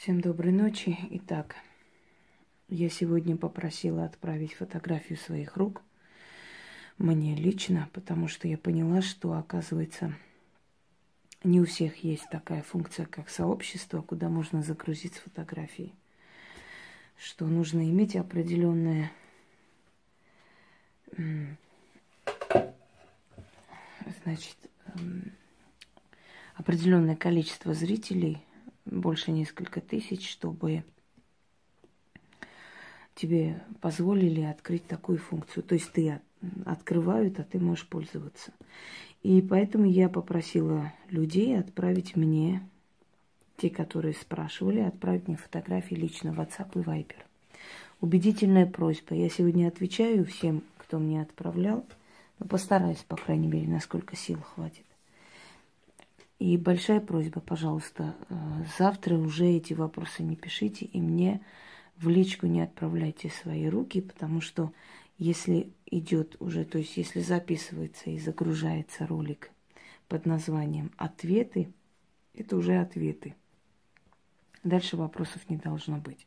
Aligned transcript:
Всем 0.00 0.22
доброй 0.22 0.50
ночи. 0.50 0.96
Итак, 1.10 1.56
я 2.70 2.88
сегодня 2.88 3.36
попросила 3.36 4.06
отправить 4.06 4.54
фотографию 4.54 5.18
своих 5.18 5.58
рук 5.58 5.82
мне 6.96 7.36
лично, 7.36 7.86
потому 7.92 8.26
что 8.26 8.48
я 8.48 8.56
поняла, 8.56 9.02
что, 9.02 9.34
оказывается, 9.34 10.14
не 11.44 11.60
у 11.60 11.66
всех 11.66 12.02
есть 12.02 12.24
такая 12.30 12.62
функция, 12.62 13.04
как 13.04 13.28
сообщество, 13.28 14.00
куда 14.00 14.30
можно 14.30 14.62
загрузить 14.62 15.18
фотографии. 15.18 15.92
Что 17.18 17.46
нужно 17.46 17.86
иметь 17.90 18.16
определенное 18.16 19.12
значит, 24.24 24.56
определенное 26.54 27.16
количество 27.16 27.74
зрителей– 27.74 28.42
больше 28.84 29.30
несколько 29.30 29.80
тысяч, 29.80 30.30
чтобы 30.30 30.84
тебе 33.14 33.62
позволили 33.80 34.42
открыть 34.42 34.86
такую 34.86 35.18
функцию. 35.18 35.62
То 35.62 35.74
есть 35.74 35.92
ты 35.92 36.20
открывают, 36.64 37.38
а 37.38 37.44
ты 37.44 37.58
можешь 37.58 37.86
пользоваться. 37.86 38.52
И 39.22 39.42
поэтому 39.42 39.84
я 39.84 40.08
попросила 40.08 40.92
людей 41.08 41.58
отправить 41.58 42.16
мне, 42.16 42.66
те, 43.58 43.68
которые 43.68 44.14
спрашивали, 44.14 44.80
отправить 44.80 45.28
мне 45.28 45.36
фотографии 45.36 45.94
лично 45.94 46.32
в 46.32 46.40
WhatsApp 46.40 46.70
и 46.74 46.78
Viber. 46.78 47.16
Убедительная 48.00 48.64
просьба. 48.64 49.14
Я 49.14 49.28
сегодня 49.28 49.68
отвечаю 49.68 50.24
всем, 50.24 50.62
кто 50.78 50.98
мне 50.98 51.20
отправлял. 51.20 51.84
Но 52.38 52.46
постараюсь, 52.46 53.04
по 53.06 53.16
крайней 53.16 53.48
мере, 53.48 53.68
насколько 53.68 54.16
сил 54.16 54.38
хватит. 54.54 54.86
И 56.40 56.56
большая 56.56 57.00
просьба, 57.00 57.40
пожалуйста, 57.40 58.16
э, 58.30 58.34
завтра 58.78 59.14
уже 59.14 59.44
эти 59.44 59.74
вопросы 59.74 60.22
не 60.22 60.36
пишите 60.36 60.86
и 60.86 60.98
мне 60.98 61.42
в 61.98 62.08
личку 62.08 62.46
не 62.46 62.62
отправляйте 62.62 63.28
свои 63.28 63.68
руки, 63.68 64.00
потому 64.00 64.40
что 64.40 64.72
если 65.18 65.70
идет 65.84 66.36
уже, 66.40 66.64
то 66.64 66.78
есть 66.78 66.96
если 66.96 67.20
записывается 67.20 68.08
и 68.08 68.18
загружается 68.18 69.06
ролик 69.06 69.50
под 70.08 70.24
названием 70.24 70.92
«Ответы», 70.96 71.70
это 72.32 72.56
уже 72.56 72.78
ответы. 72.78 73.34
Дальше 74.64 74.96
вопросов 74.96 75.42
не 75.50 75.58
должно 75.58 75.98
быть. 75.98 76.26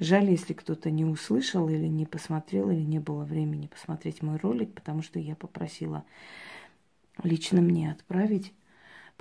Жаль, 0.00 0.28
если 0.28 0.54
кто-то 0.54 0.90
не 0.90 1.04
услышал 1.04 1.68
или 1.68 1.86
не 1.86 2.04
посмотрел, 2.04 2.68
или 2.70 2.82
не 2.82 2.98
было 2.98 3.22
времени 3.22 3.68
посмотреть 3.68 4.22
мой 4.22 4.38
ролик, 4.38 4.74
потому 4.74 5.02
что 5.02 5.20
я 5.20 5.36
попросила 5.36 6.04
лично 7.22 7.60
мне 7.60 7.92
отправить 7.92 8.52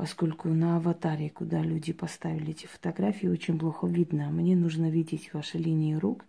поскольку 0.01 0.49
на 0.49 0.77
аватаре, 0.77 1.29
куда 1.29 1.61
люди 1.61 1.93
поставили 1.93 2.49
эти 2.49 2.65
фотографии, 2.65 3.27
очень 3.27 3.59
плохо 3.59 3.85
видно. 3.85 4.31
Мне 4.31 4.55
нужно 4.55 4.89
видеть 4.89 5.31
ваши 5.31 5.59
линии 5.59 5.93
рук, 5.93 6.25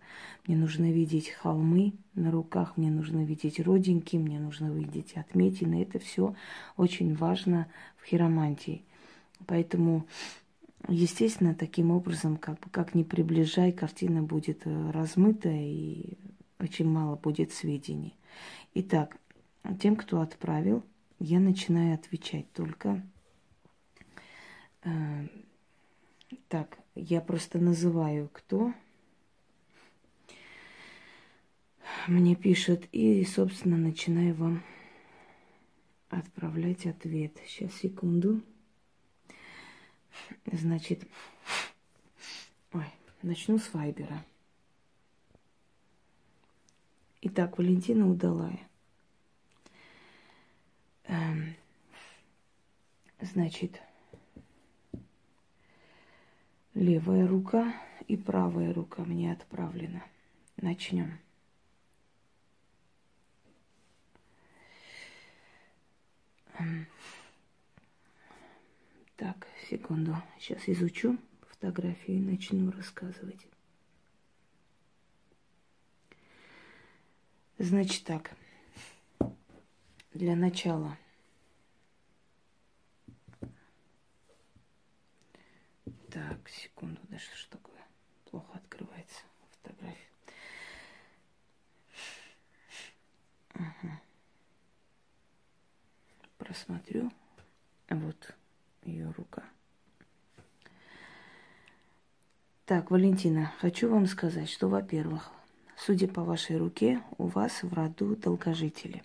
мне 0.47 0.59
нужно 0.59 0.93
видеть 0.93 1.31
холмы 1.31 1.95
на 2.15 2.31
руках, 2.31 2.77
мне 2.77 2.91
нужно 2.91 3.25
видеть 3.25 3.61
родинки, 3.61 4.19
мне 4.19 4.39
нужно 4.39 4.67
видеть 4.67 5.15
отметины. 5.15 5.81
Это 5.81 5.99
все 5.99 6.35
очень 6.77 7.15
важно 7.15 7.67
в 7.97 8.05
хиромантии. 8.05 8.83
Поэтому, 9.47 10.07
естественно, 10.89 11.55
таким 11.55 11.93
образом, 11.93 12.37
как 12.37 12.59
как 12.71 12.95
ни 12.95 13.05
приближай, 13.05 13.73
картина 13.73 14.23
будет 14.23 14.67
э, 14.67 14.91
размыта 14.91 15.49
и 15.49 16.19
очень 16.59 16.91
мало 16.91 17.17
будет 17.17 17.53
сведений. 17.55 18.19
Итак, 18.75 19.17
тем, 19.81 19.97
кто 19.97 20.21
отправил, 20.21 20.83
я 21.19 21.41
начинаю 21.41 21.95
отвечать 21.95 22.53
только 22.53 23.03
так, 26.49 26.79
я 26.95 27.21
просто 27.21 27.59
называю, 27.59 28.29
кто 28.33 28.73
мне 32.09 32.35
пишет, 32.35 32.89
и, 32.93 33.25
собственно, 33.25 33.77
начинаю 33.77 34.35
вам 34.35 34.63
отправлять 36.09 36.87
ответ. 36.87 37.39
Сейчас, 37.47 37.73
секунду. 37.75 38.43
Значит, 40.51 41.07
ой, 42.73 42.87
начну 43.23 43.59
с 43.59 43.73
Вайбера. 43.73 44.25
Итак, 47.23 47.57
Валентина 47.57 48.11
Удалая. 48.11 48.61
Эм, 51.05 51.55
значит, 53.21 53.81
Левая 56.75 57.27
рука 57.29 57.75
и 58.09 58.17
правая 58.17 58.73
рука 58.73 59.05
мне 59.05 59.31
отправлена. 59.33 60.03
Начнем. 60.57 61.19
Так, 69.17 69.47
секунду. 69.69 70.17
Сейчас 70.39 70.67
изучу 70.67 71.19
фотографию 71.43 72.17
и 72.17 72.21
начну 72.21 72.71
рассказывать. 72.71 73.47
Значит 77.59 78.05
так, 78.05 78.35
для 80.15 80.35
начала– 80.35 80.97
Так, 86.13 86.47
секунду, 86.51 87.01
да 87.09 87.19
что 87.19 87.35
ж 87.39 87.47
такое? 87.49 87.81
Плохо 88.31 88.53
открывается 88.53 89.23
фотография. 89.51 90.11
Ага. 93.55 94.03
Просмотрю. 96.37 97.11
Вот 97.89 98.35
ее 98.83 99.11
рука. 99.17 99.43
Так, 102.67 102.91
Валентина, 102.91 103.51
хочу 103.61 103.89
вам 103.89 104.07
сказать, 104.07 104.51
что, 104.51 104.69
во-первых, 104.69 105.31
судя 105.79 106.09
по 106.09 106.23
вашей 106.25 106.59
руке, 106.59 107.03
у 107.17 107.27
вас 107.29 107.63
в 107.63 107.73
роду 107.73 108.17
долгожители. 108.17 109.03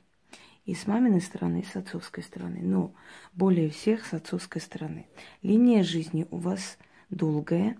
И 0.65 0.75
с 0.75 0.85
маминой 0.87 1.21
стороны, 1.21 1.61
и 1.61 1.63
с 1.65 1.77
отцовской 1.77 2.21
стороны. 2.21 2.59
Но 2.61 2.93
более 3.31 3.69
всех 3.69 4.05
с 4.05 4.13
отцовской 4.13 4.59
стороны. 4.59 5.07
Линия 5.41 5.83
жизни 5.83 6.27
у 6.31 6.37
вас 6.37 6.77
долгая, 7.09 7.77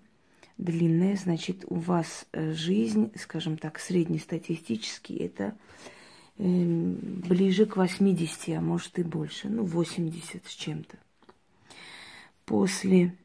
длинная, 0.58 1.16
значит, 1.16 1.66
у 1.68 1.76
вас 1.76 2.26
э, 2.32 2.54
жизнь, 2.54 3.12
скажем 3.16 3.58
так, 3.58 3.80
среднестатистически, 3.80 5.14
это 5.14 5.56
э, 6.38 6.44
ближе 6.44 7.66
к 7.66 7.78
80, 7.78 8.58
а 8.58 8.62
может 8.62 8.98
и 9.00 9.04
больше, 9.04 9.50
ну, 9.50 9.64
80 9.64 10.46
с 10.46 10.52
чем-то. 10.52 10.98
После 12.46 13.16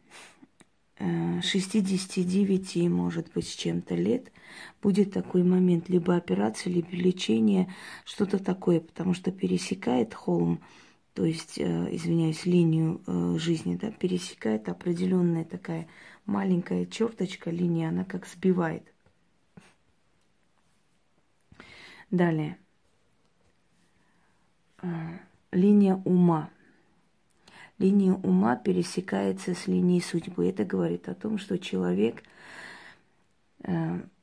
э, 0.99 1.41
69, 1.41 2.89
может 2.89 3.33
быть, 3.33 3.49
с 3.49 3.55
чем-то 3.55 3.95
лет 3.95 4.33
будет 4.83 5.13
такой 5.13 5.43
момент, 5.43 5.89
либо 5.89 6.17
операция, 6.17 6.73
либо 6.73 6.91
лечение, 6.91 7.73
что-то 8.05 8.39
такое, 8.39 8.81
потому 8.81 9.15
что 9.15 9.33
пересекает 9.33 10.13
холм 10.13 10.61
то 11.15 11.27
есть, 11.27 11.59
э, 11.59 11.95
извиняюсь, 11.95 12.47
линию 12.47 13.03
э, 13.07 13.37
жизни, 13.39 13.77
да, 13.77 13.91
пересекает 13.91 14.69
определенная 14.69 15.45
такая 15.45 15.87
маленькая 16.25 16.87
черточка, 16.87 17.51
линия, 17.51 17.91
она 17.91 18.05
как 18.05 18.27
сбивает. 18.27 18.83
Далее. 22.11 22.57
Э, 24.81 25.19
линия 25.51 25.97
ума. 26.07 26.49
Линия 27.79 28.15
ума 28.15 28.57
пересекается 28.57 29.55
с 29.55 29.67
линией 29.67 30.01
судьбы. 30.01 30.49
Это 30.49 30.65
говорит 30.65 31.09
о 31.09 31.15
том, 31.15 31.39
что 31.39 31.59
человек 31.59 32.23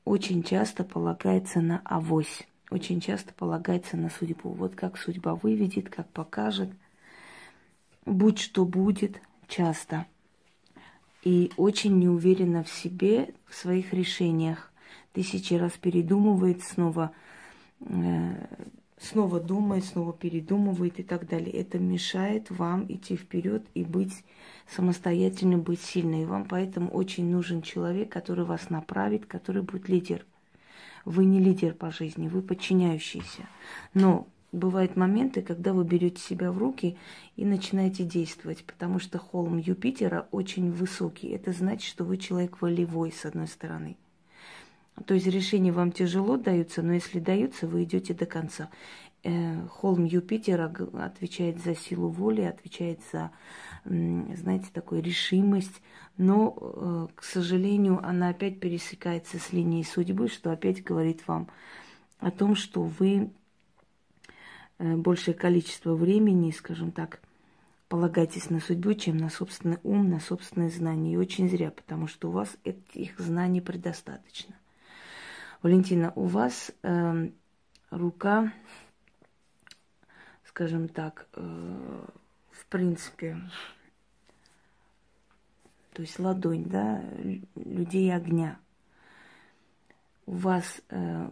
очень 0.04 0.44
часто 0.44 0.84
полагается 0.84 1.62
на 1.62 1.82
авось 1.86 2.49
очень 2.70 3.02
часто 3.02 3.34
полагается 3.34 3.98
на 3.98 4.10
судьбу. 4.10 4.50
Вот 4.50 4.76
как 4.76 4.98
судьба 4.98 5.36
выведет, 5.36 5.90
как 5.90 6.08
покажет. 6.10 6.70
Будь 8.06 8.40
что 8.40 8.66
будет, 8.66 9.22
часто. 9.48 10.06
И 11.24 11.52
очень 11.58 11.98
неуверенно 12.00 12.64
в 12.64 12.70
себе, 12.70 13.34
в 13.48 13.56
своих 13.56 13.94
решениях. 13.94 14.72
Тысячи 15.14 15.56
раз 15.56 15.72
передумывает, 15.74 16.64
снова, 16.64 17.12
э, 17.82 18.48
снова 19.00 19.40
думает, 19.40 19.86
снова 19.86 20.14
передумывает 20.14 21.00
и 21.00 21.04
так 21.04 21.28
далее. 21.28 21.52
Это 21.52 21.80
мешает 21.80 22.52
вам 22.52 22.86
идти 22.88 23.16
вперед 23.16 23.66
и 23.74 23.84
быть 23.84 24.24
самостоятельным, 24.68 25.62
быть 25.62 25.82
сильной. 25.82 26.22
И 26.22 26.26
вам 26.26 26.46
поэтому 26.46 26.90
очень 26.92 27.30
нужен 27.30 27.64
человек, 27.64 28.10
который 28.10 28.46
вас 28.46 28.70
направит, 28.70 29.26
который 29.26 29.64
будет 29.64 29.90
лидер– 29.90 30.24
вы 31.10 31.26
не 31.26 31.40
лидер 31.40 31.74
по 31.74 31.90
жизни, 31.90 32.28
вы 32.28 32.44
подчиняющийся. 32.44 33.50
Но 33.96 34.28
бывают 34.52 34.96
моменты, 34.96 35.42
когда 35.42 35.74
вы 35.74 35.84
берете 35.84 36.22
себя 36.22 36.52
в 36.52 36.60
руки 36.60 36.98
и 37.36 37.46
начинаете 37.46 38.04
действовать, 38.04 38.64
потому 38.64 39.00
что 39.00 39.18
холм 39.18 39.58
Юпитера 39.58 40.28
очень 40.30 40.72
высокий. 40.72 41.30
Это 41.30 41.52
значит, 41.52 41.90
что 41.90 42.04
вы 42.04 42.18
человек 42.18 42.62
волевой, 42.62 43.12
с 43.12 43.26
одной 43.26 43.48
стороны. 43.48 43.98
То 45.08 45.16
есть 45.16 45.26
решения 45.26 45.72
вам 45.72 45.92
тяжело 45.92 46.38
даются, 46.38 46.84
но 46.84 46.94
если 46.94 47.20
даются, 47.20 47.66
вы 47.66 47.86
идете 47.86 48.14
до 48.14 48.28
конца. 48.28 48.70
Э, 49.24 49.68
холм 49.68 50.06
Юпитера 50.06 50.74
отвечает 50.94 51.62
за 51.64 51.76
силу 51.76 52.10
воли, 52.10 52.42
отвечает 52.42 53.00
за, 53.12 53.32
знаете, 53.86 54.68
такую 54.74 55.02
решимость, 55.02 55.82
но, 56.18 56.56
э, 56.60 57.08
к 57.16 57.24
сожалению, 57.24 58.00
она 58.06 58.30
опять 58.30 58.60
пересекается 58.60 59.40
с 59.40 59.52
линией 59.52 59.84
судьбы, 59.84 60.28
что 60.30 60.52
опять 60.52 60.84
говорит 60.84 61.28
вам 61.28 61.50
о 62.20 62.32
том, 62.32 62.56
что 62.56 62.84
вы 62.84 63.32
Э, 64.80 64.96
большее 64.96 65.36
количество 65.36 65.94
времени, 65.94 66.52
скажем 66.52 66.92
так, 66.92 67.20
полагайтесь 67.90 68.50
на 68.50 68.62
судьбу, 68.62 68.94
чем 68.94 69.18
на 69.18 69.30
собственный 69.30 69.78
ум, 69.84 70.10
на 70.10 70.22
собственные 70.22 70.70
знания. 70.70 71.14
И 71.14 71.18
очень 71.18 71.50
зря, 71.50 71.70
потому 71.70 72.08
что 72.08 72.30
у 72.30 72.32
вас 72.32 72.56
этих 72.64 73.20
знаний 73.20 73.62
предостаточно. 73.62 74.56
Валентина, 75.62 76.14
у 76.16 76.26
вас 76.26 76.72
э, 76.82 77.30
рука, 77.92 78.54
скажем 80.60 80.90
так, 80.90 81.26
э, 81.36 82.06
в 82.52 82.66
принципе, 82.66 83.38
то 85.94 86.02
есть 86.02 86.20
ладонь, 86.20 86.66
да, 86.66 87.02
людей 87.56 88.14
огня. 88.14 88.60
У 90.26 90.34
вас 90.34 90.82
э, 90.90 91.30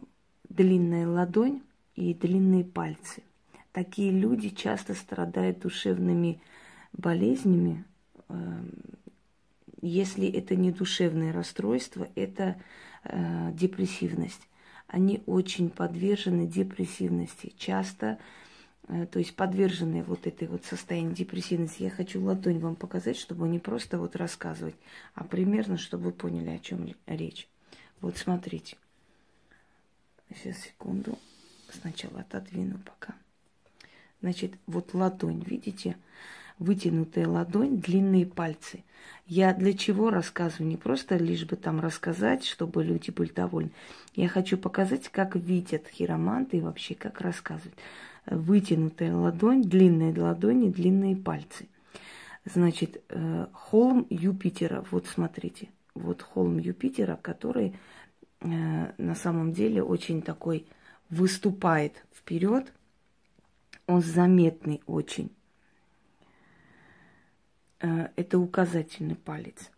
длинная 0.47 1.05
ладонь 1.05 1.61
и 1.95 2.13
длинные 2.13 2.63
пальцы 2.63 3.21
такие 3.73 4.11
люди 4.11 4.47
часто 4.47 4.93
страдают 4.93 5.59
душевными 5.59 6.39
болезнями. 6.93 7.83
Эм, 8.29 8.71
если 9.81 10.25
это 10.25 10.55
не 10.55 10.71
душевное 10.71 11.33
расстройство, 11.33 12.07
это 12.15 12.55
э, 13.03 13.51
депрессивность. 13.51 14.47
Они 14.87 15.21
очень 15.25 15.69
подвержены 15.69 16.47
депрессивности. 16.47 17.53
Часто, 17.57 18.05
э, 18.05 18.17
то 18.87 19.19
есть 19.19 19.35
подвержены 19.35 20.03
вот 20.03 20.27
этой 20.27 20.47
вот 20.47 20.63
состоянию 20.63 21.13
депрессивности. 21.13 21.83
Я 21.83 21.89
хочу 21.89 22.23
ладонь 22.23 22.59
вам 22.59 22.75
показать, 22.75 23.17
чтобы 23.17 23.47
не 23.47 23.59
просто 23.59 23.97
вот 23.99 24.15
рассказывать, 24.15 24.75
а 25.13 25.23
примерно, 25.23 25.77
чтобы 25.77 26.05
вы 26.05 26.11
поняли, 26.13 26.49
о 26.49 26.59
чем 26.59 26.87
речь. 27.05 27.49
Вот 27.99 28.17
смотрите. 28.17 28.77
Сейчас, 30.33 30.57
секунду. 30.57 31.17
Сначала 31.69 32.21
отодвину 32.21 32.79
пока. 32.79 33.13
Значит, 34.21 34.53
вот 34.67 34.93
ладонь, 34.93 35.43
видите? 35.45 35.97
Вытянутая 36.59 37.27
ладонь, 37.27 37.79
длинные 37.79 38.25
пальцы. 38.25 38.83
Я 39.25 39.53
для 39.53 39.73
чего 39.73 40.09
рассказываю? 40.09 40.67
Не 40.67 40.77
просто 40.77 41.17
лишь 41.17 41.45
бы 41.45 41.55
там 41.55 41.81
рассказать, 41.81 42.45
чтобы 42.45 42.83
люди 42.83 43.11
были 43.11 43.31
довольны. 43.31 43.71
Я 44.15 44.27
хочу 44.27 44.57
показать, 44.57 45.09
как 45.09 45.35
видят 45.35 45.87
хироманты 45.87 46.57
и 46.57 46.61
вообще 46.61 46.95
как 46.95 47.21
рассказывают. 47.21 47.75
Вытянутая 48.29 49.15
ладонь, 49.15 49.63
длинные 49.63 50.13
ладони, 50.13 50.69
длинные 50.69 51.15
пальцы. 51.15 51.67
Значит, 52.45 53.03
э, 53.09 53.47
холм 53.53 54.05
Юпитера, 54.09 54.85
вот 54.91 55.07
смотрите, 55.07 55.69
вот 55.93 56.21
холм 56.21 56.59
Юпитера, 56.59 57.17
который 57.21 57.75
э, 58.41 58.91
на 58.97 59.15
самом 59.15 59.53
деле 59.53 59.81
очень 59.81 60.21
такой 60.21 60.65
выступает 61.09 62.05
вперед, 62.13 62.71
он 63.85 64.01
заметный 64.01 64.81
очень. 64.87 65.31
Э, 67.79 68.09
это 68.15 68.39
указательный 68.39 69.15
палец. 69.15 69.71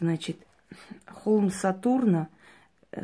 Значит, 0.00 0.38
холм 1.06 1.50
Сатурна, 1.50 2.28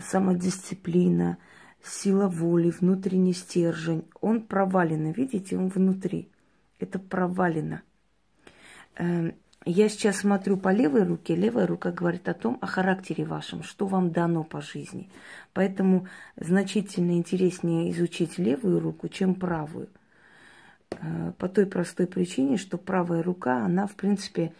самодисциплина, 0.00 1.38
сила 1.82 2.28
воли, 2.28 2.70
внутренний 2.70 3.32
стержень, 3.32 4.04
он 4.20 4.42
провален. 4.42 5.12
Видите, 5.12 5.56
он 5.56 5.68
внутри. 5.68 6.28
Это 6.78 6.98
провалено. 6.98 7.82
Э, 8.96 9.32
я 9.66 9.88
сейчас 9.88 10.18
смотрю 10.18 10.56
по 10.56 10.72
левой 10.72 11.04
руке. 11.04 11.34
Левая 11.34 11.66
рука 11.66 11.92
говорит 11.92 12.28
о 12.28 12.34
том, 12.34 12.58
о 12.60 12.66
характере 12.66 13.24
вашем, 13.24 13.62
что 13.62 13.86
вам 13.86 14.10
дано 14.10 14.42
по 14.42 14.60
жизни. 14.60 15.10
Поэтому 15.52 16.06
значительно 16.36 17.12
интереснее 17.12 17.90
изучить 17.90 18.38
левую 18.38 18.80
руку, 18.80 19.08
чем 19.08 19.34
правую. 19.34 19.88
Э, 20.90 21.32
по 21.38 21.48
той 21.48 21.66
простой 21.66 22.06
причине, 22.06 22.56
что 22.56 22.78
правая 22.78 23.22
рука, 23.22 23.64
она, 23.64 23.86
в 23.86 23.94
принципе, 23.96 24.52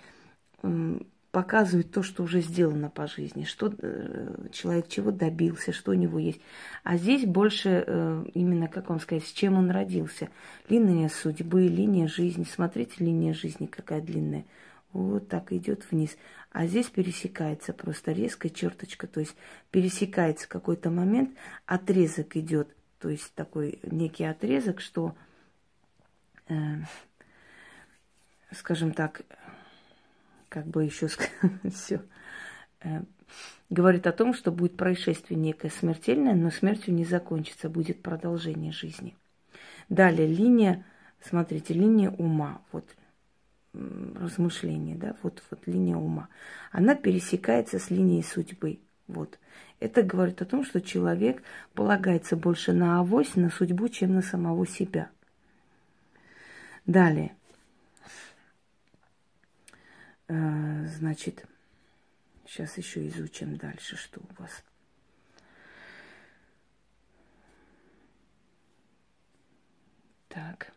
показывает 1.31 1.93
то, 1.93 2.03
что 2.03 2.23
уже 2.23 2.41
сделано 2.41 2.91
по 2.91 3.07
жизни, 3.07 3.45
что 3.45 3.73
э, 3.79 4.49
человек 4.53 4.89
чего 4.89 5.11
добился, 5.11 5.73
что 5.73 5.93
у 5.93 5.95
него 5.95 6.19
есть. 6.19 6.41
А 6.83 6.97
здесь 6.97 7.25
больше 7.25 7.85
э, 7.87 8.25
именно, 8.35 8.69
как 8.69 8.89
вам 8.89 9.01
сказать, 9.01 9.25
с 9.25 9.33
чем 9.33 9.57
он 9.57 9.71
родился. 9.71 10.29
Линия 10.69 11.09
судьбы, 11.09 11.69
линия 11.69 12.09
жизни. 12.09 12.45
Смотрите, 12.45 12.95
линия 12.99 13.33
жизни 13.35 13.67
какая 13.67 14.01
длинная. 14.01 14.45
Вот 14.93 15.29
так 15.29 15.53
идет 15.53 15.87
вниз. 15.91 16.17
А 16.51 16.67
здесь 16.67 16.87
пересекается 16.87 17.73
просто 17.73 18.11
резкая 18.11 18.51
черточка, 18.51 19.07
то 19.07 19.21
есть 19.21 19.37
пересекается 19.71 20.49
какой-то 20.49 20.91
момент, 20.91 21.31
отрезок 21.65 22.37
идет, 22.37 22.75
то 22.99 23.09
есть 23.09 23.33
такой 23.35 23.79
некий 23.85 24.25
отрезок, 24.25 24.81
что 24.81 25.15
Э, 26.51 26.79
скажем 28.53 28.93
так, 28.93 29.23
как 30.51 30.67
бы 30.67 30.85
еще 30.85 31.09
все, 31.73 32.03
э, 32.83 33.03
говорит 33.71 34.07
о 34.07 34.13
том, 34.13 34.35
что 34.35 34.53
будет 34.53 34.77
происшествие 34.77 35.41
некое 35.41 35.71
смертельное, 35.71 36.35
но 36.35 36.51
смертью 36.51 36.93
не 36.93 37.07
закончится, 37.07 37.71
будет 37.71 38.03
продолжение 38.03 38.73
жизни. 38.73 39.17
Далее 39.89 40.27
линия, 40.27 40.85
смотрите, 41.23 41.73
линия 41.73 42.11
ума, 42.11 42.61
вот 42.73 42.85
размышление, 43.73 44.97
да, 44.97 45.17
вот, 45.23 45.43
вот 45.51 45.61
линия 45.67 45.97
ума. 45.97 46.29
Она 46.73 46.95
пересекается 46.97 47.79
с 47.79 47.89
линией 47.91 48.23
судьбы. 48.23 48.81
Вот. 49.07 49.39
Это 49.79 50.03
говорит 50.03 50.43
о 50.43 50.45
том, 50.45 50.65
что 50.65 50.81
человек 50.81 51.43
полагается 51.75 52.37
больше 52.37 52.73
на 52.73 52.99
авось, 52.99 53.37
на 53.37 53.51
судьбу, 53.51 53.89
чем 53.89 54.15
на 54.15 54.23
самого 54.23 54.67
себя. 54.67 55.11
Далее. 56.87 57.37
Э, 60.33 60.87
значит, 60.87 61.45
сейчас 62.47 62.79
еще 62.79 63.09
изучим 63.09 63.57
дальше, 63.57 63.97
что 63.97 64.21
у 64.21 64.41
вас. 64.41 64.63
Так. 70.29 70.73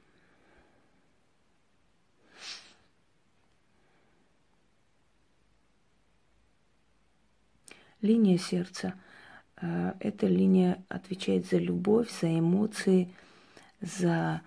Линия 8.01 8.39
сердца. 8.39 8.99
Э, 9.57 9.93
эта 9.99 10.25
линия 10.25 10.83
отвечает 10.89 11.45
за 11.45 11.57
любовь, 11.57 12.09
за 12.19 12.39
эмоции, 12.39 13.13
за 13.81 14.41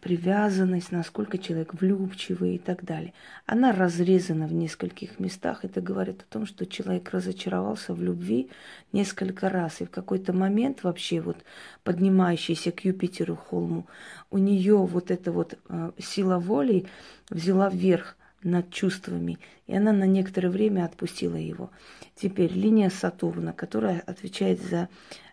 привязанность, 0.00 0.92
насколько 0.92 1.38
человек 1.38 1.74
влюбчивый 1.74 2.56
и 2.56 2.58
так 2.58 2.84
далее. 2.84 3.12
Она 3.46 3.72
разрезана 3.72 4.46
в 4.46 4.52
нескольких 4.52 5.18
местах. 5.18 5.64
Это 5.64 5.80
говорит 5.80 6.22
о 6.22 6.32
том, 6.32 6.46
что 6.46 6.66
человек 6.66 7.10
разочаровался 7.10 7.94
в 7.94 8.02
любви 8.02 8.50
несколько 8.92 9.48
раз. 9.48 9.80
И 9.80 9.84
в 9.84 9.90
какой-то 9.90 10.32
момент 10.32 10.82
вообще 10.82 11.20
вот 11.20 11.38
поднимающийся 11.84 12.72
к 12.72 12.84
Юпитеру 12.84 13.36
холму, 13.36 13.86
у 14.30 14.38
нее 14.38 14.76
вот 14.76 15.10
эта 15.10 15.32
вот 15.32 15.58
э, 15.68 15.92
сила 15.98 16.38
воли 16.38 16.86
взяла 17.30 17.68
вверх 17.68 18.16
над 18.44 18.70
чувствами, 18.70 19.38
и 19.66 19.74
она 19.74 19.92
на 19.92 20.04
некоторое 20.04 20.50
время 20.50 20.84
отпустила 20.84 21.36
его. 21.36 21.70
Теперь 22.14 22.52
линия 22.52 22.90
Сатурна, 22.90 23.52
которая 23.52 24.00
отвечает 24.00 24.60
за, 24.60 24.88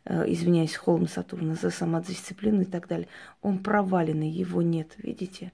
э, 0.06 0.32
извиняюсь, 0.32 0.76
холм 0.76 1.08
Сатурна, 1.08 1.56
за 1.56 1.70
самодисциплину 1.70 2.62
и 2.62 2.66
так 2.66 2.88
далее, 2.88 3.08
он 3.42 3.60
проваленный, 3.60 4.30
его 4.30 4.62
нет, 4.62 4.94
видите? 4.98 5.52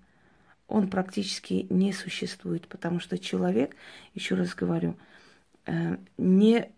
Он 0.67 0.89
практически 0.89 1.67
не 1.69 1.93
существует, 1.93 2.67
потому 2.67 2.99
что 2.99 3.17
человек, 3.17 3.75
еще 4.13 4.35
раз 4.35 4.55
говорю, 4.55 4.95
э, 5.65 5.97
не 6.17 6.69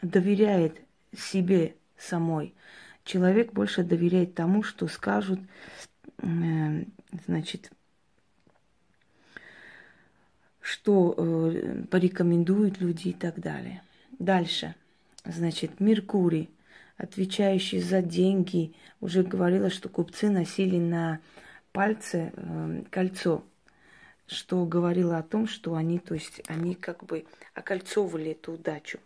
доверяет 0.00 0.80
себе 1.16 1.74
самой. 1.98 2.54
Человек 3.04 3.52
больше 3.52 3.82
доверяет 3.82 4.34
тому, 4.34 4.62
что 4.62 4.86
скажут, 4.88 5.40
э, 6.18 6.84
значит, 7.26 7.70
что 10.64 11.14
э, 11.14 11.84
порекомендуют 11.90 12.80
люди 12.80 13.08
и 13.08 13.12
так 13.12 13.38
далее. 13.38 13.82
Дальше. 14.18 14.74
Значит, 15.22 15.78
Меркурий. 15.78 16.48
отвечающий 16.96 17.80
за 17.80 18.00
деньги. 18.00 18.72
Уже 19.02 19.24
говорила, 19.24 19.68
что 19.68 19.90
купцы 19.90 20.30
носили 20.30 20.78
на 20.78 21.20
пальце 21.72 22.32
э, 22.34 22.82
кольцо, 22.88 23.44
что 24.26 24.64
говорило 24.64 25.18
о 25.18 25.22
том, 25.22 25.46
что 25.46 25.74
они, 25.74 25.98
то 25.98 26.14
есть, 26.14 26.40
они 26.46 26.74
как 26.74 27.04
бы 27.04 27.26
окольцовывали 27.52 28.30
эту 28.30 28.52
удачу. 28.52 29.00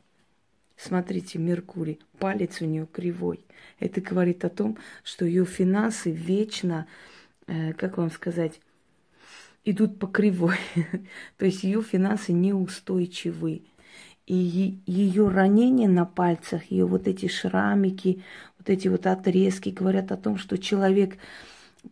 Смотрите, 0.76 1.40
Меркурий, 1.40 1.98
палец 2.20 2.60
у 2.60 2.66
нее 2.66 2.86
кривой. 2.86 3.44
Это 3.80 4.00
говорит 4.00 4.44
о 4.44 4.48
том, 4.48 4.78
что 5.02 5.24
ее 5.24 5.44
финансы 5.44 6.12
вечно, 6.12 6.86
э, 7.48 7.72
как 7.72 7.98
вам 7.98 8.12
сказать, 8.12 8.60
идут 9.64 9.98
по 9.98 10.06
кривой. 10.06 10.56
То 11.38 11.46
есть 11.46 11.64
ее 11.64 11.82
финансы 11.82 12.32
неустойчивы. 12.32 13.62
И 14.26 14.78
ее 14.86 15.28
ранения 15.28 15.88
на 15.88 16.04
пальцах, 16.04 16.70
ее 16.70 16.84
вот 16.84 17.08
эти 17.08 17.28
шрамики, 17.28 18.22
вот 18.58 18.68
эти 18.68 18.88
вот 18.88 19.06
отрезки 19.06 19.70
говорят 19.70 20.12
о 20.12 20.18
том, 20.18 20.36
что 20.36 20.58
человек 20.58 21.16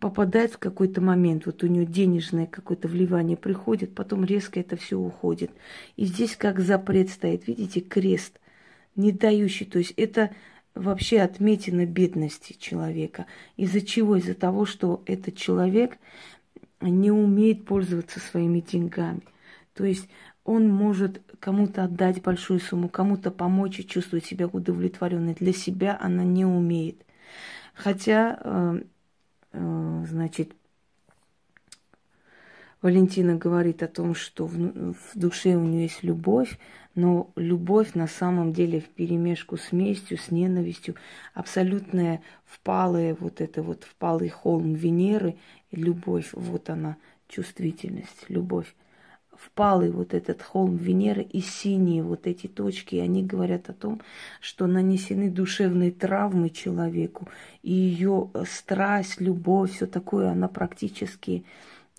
попадает 0.01 0.53
в 0.53 0.59
какой-то 0.59 1.01
момент, 1.01 1.47
вот 1.47 1.63
у 1.63 1.67
него 1.67 1.85
денежное 1.85 2.47
какое-то 2.47 2.89
вливание 2.89 3.37
приходит, 3.37 3.95
потом 3.95 4.25
резко 4.25 4.61
это 4.61 4.77
все 4.77 4.99
уходит. 4.99 5.51
И 5.97 6.05
здесь 6.05 6.37
как 6.37 6.61
запрет 6.61 7.09
стоит, 7.09 7.47
видите, 7.47 7.81
крест, 7.81 8.39
не 8.97 9.13
дающий, 9.13 9.65
то 9.65 9.79
есть 9.79 9.95
это 9.97 10.31
вообще 10.75 11.21
отметина 11.21 11.87
бедности 11.87 12.55
человека. 12.59 13.27
Из-за 13.57 13.81
чего? 13.81 14.17
Из-за 14.17 14.35
того, 14.35 14.67
что 14.67 15.03
этот 15.07 15.37
человек 15.37 15.99
не 16.81 17.11
умеет 17.11 17.65
пользоваться 17.65 18.21
своими 18.21 18.61
деньгами. 18.61 19.23
То 19.75 19.85
есть 19.85 20.09
он 20.45 20.69
может 20.69 21.21
кому-то 21.41 21.85
отдать 21.85 22.23
большую 22.23 22.61
сумму, 22.61 22.89
кому-то 22.89 23.31
помочь 23.31 23.81
и 23.81 23.87
чувствовать 23.87 24.25
себя 24.25 24.47
удовлетворенной. 24.47 25.35
Для 25.35 25.53
себя 25.53 25.99
она 26.01 26.25
не 26.25 26.45
умеет. 26.45 27.05
Хотя, 27.75 28.39
э, 28.43 28.81
э, 29.53 30.05
значит, 30.09 30.53
Валентина 32.81 33.35
говорит 33.35 33.83
о 33.83 33.89
том, 33.89 34.15
что 34.15 34.47
в, 34.47 34.55
в 34.55 35.11
душе 35.15 35.57
у 35.57 35.65
нее 35.65 35.83
есть 35.83 36.03
любовь, 36.03 36.59
но 36.95 37.31
любовь 37.37 37.95
на 37.95 38.07
самом 38.07 38.53
деле 38.53 38.81
в 38.81 38.89
перемешку 38.89 39.57
с 39.57 39.73
местью, 39.73 40.19
с 40.19 40.31
ненавистью, 40.31 40.95
абсолютная 41.35 42.23
впалая, 42.45 43.17
вот 43.19 43.41
это 43.41 43.63
вот 43.63 43.85
впалый 43.85 44.29
холм 44.29 44.75
Венеры, 44.75 45.37
любовь, 45.77 46.31
вот 46.33 46.71
она, 46.71 46.97
чувствительность, 47.29 48.25
любовь 48.29 48.75
впалый 49.39 49.91
вот 49.91 50.15
этот 50.15 50.43
холм 50.43 50.77
Венеры 50.77 51.23
и 51.23 51.41
синие 51.41 52.03
вот 52.03 52.27
эти 52.27 52.47
точки, 52.47 52.97
они 52.97 53.23
говорят 53.23 53.69
о 53.69 53.75
том, 53.75 54.01
что 54.41 54.67
нанесены 54.67 55.31
душевные 55.31 55.93
травмы 55.93 56.51
человеку, 56.51 57.29
и 57.63 57.73
ее 57.73 58.31
страсть, 58.49 59.21
любовь, 59.21 59.75
все 59.75 59.87
такое, 59.87 60.31
она 60.31 60.49
практически 60.49 61.45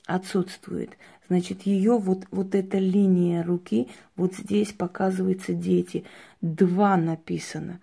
отсутствует. 0.05 0.91
Значит, 1.29 1.63
ее 1.63 1.97
вот, 1.97 2.25
вот 2.31 2.55
эта 2.55 2.77
линия 2.77 3.43
руки, 3.43 3.89
вот 4.15 4.33
здесь 4.35 4.71
показываются 4.71 5.53
дети. 5.53 6.05
Два 6.41 6.95
написано. 6.95 7.81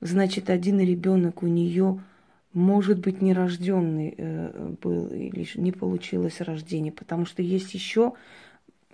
Значит, 0.00 0.50
один 0.50 0.78
ребенок 0.78 1.42
у 1.42 1.48
нее 1.48 2.00
может 2.56 2.98
быть 2.98 3.22
нерожденный 3.22 4.14
э, 4.16 4.74
был 4.82 5.08
или 5.08 5.46
не 5.54 5.72
получилось 5.72 6.40
рождение, 6.40 6.92
потому 6.92 7.26
что 7.26 7.42
есть 7.42 7.74
еще 7.74 8.14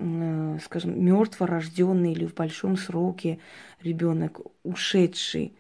Э, 0.04 0.58
скажем, 0.62 1.04
мертворожденный 1.04 2.12
или 2.12 2.26
в 2.26 2.34
большом 2.34 2.76
сроке 2.76 3.38
ребенок, 3.82 4.40
ушедший 4.64 5.52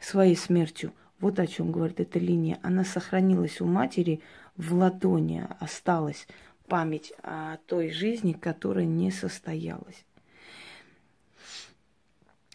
своей 0.00 0.36
смертью. 0.36 0.92
Вот 1.20 1.38
о 1.38 1.46
чем 1.46 1.72
говорит 1.72 2.00
эта 2.00 2.18
линия. 2.18 2.58
Она 2.62 2.84
сохранилась 2.84 3.60
у 3.60 3.66
матери 3.66 4.20
в 4.56 4.72
ладони, 4.74 5.44
осталась 5.60 6.26
память 6.66 7.12
о 7.22 7.56
той 7.66 7.90
жизни, 7.90 8.32
которая 8.32 8.84
не 8.84 9.10
состоялась. 9.10 10.04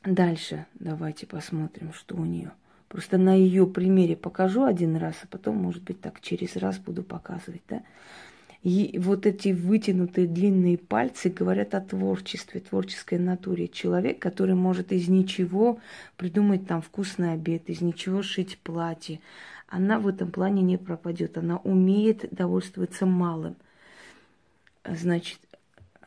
Дальше 0.04 0.66
давайте 0.74 1.28
посмотрим, 1.28 1.94
что 1.94 2.16
у 2.16 2.26
нее. 2.26 2.52
Просто 2.94 3.18
на 3.18 3.34
ее 3.34 3.66
примере 3.66 4.16
покажу 4.16 4.66
один 4.66 4.98
раз, 4.98 5.16
а 5.24 5.28
потом, 5.28 5.56
может 5.56 5.82
быть, 5.82 6.00
так 6.00 6.22
через 6.22 6.56
раз 6.58 6.78
буду 6.78 7.02
показывать, 7.02 7.64
да. 7.68 7.82
И 8.62 9.00
вот 9.02 9.26
эти 9.26 9.50
вытянутые 9.50 10.28
длинные 10.28 10.78
пальцы 10.78 11.30
говорят 11.30 11.74
о 11.74 11.82
творчестве, 11.82 12.62
творческой 12.62 13.18
натуре. 13.18 13.68
Человек, 13.68 14.20
который 14.20 14.54
может 14.54 14.92
из 14.92 15.08
ничего 15.08 15.80
придумать 16.18 16.68
там 16.68 16.84
вкусный 16.84 17.34
обед, 17.34 17.68
из 17.68 17.82
ничего 17.82 18.22
шить 18.22 18.60
платье. 18.60 19.20
Она 19.68 19.98
в 19.98 20.08
этом 20.08 20.30
плане 20.30 20.62
не 20.62 20.78
пропадет. 20.78 21.40
Она 21.40 21.58
умеет 21.58 22.28
довольствоваться 22.30 23.08
малым. 23.08 23.56
Значит, 24.86 25.40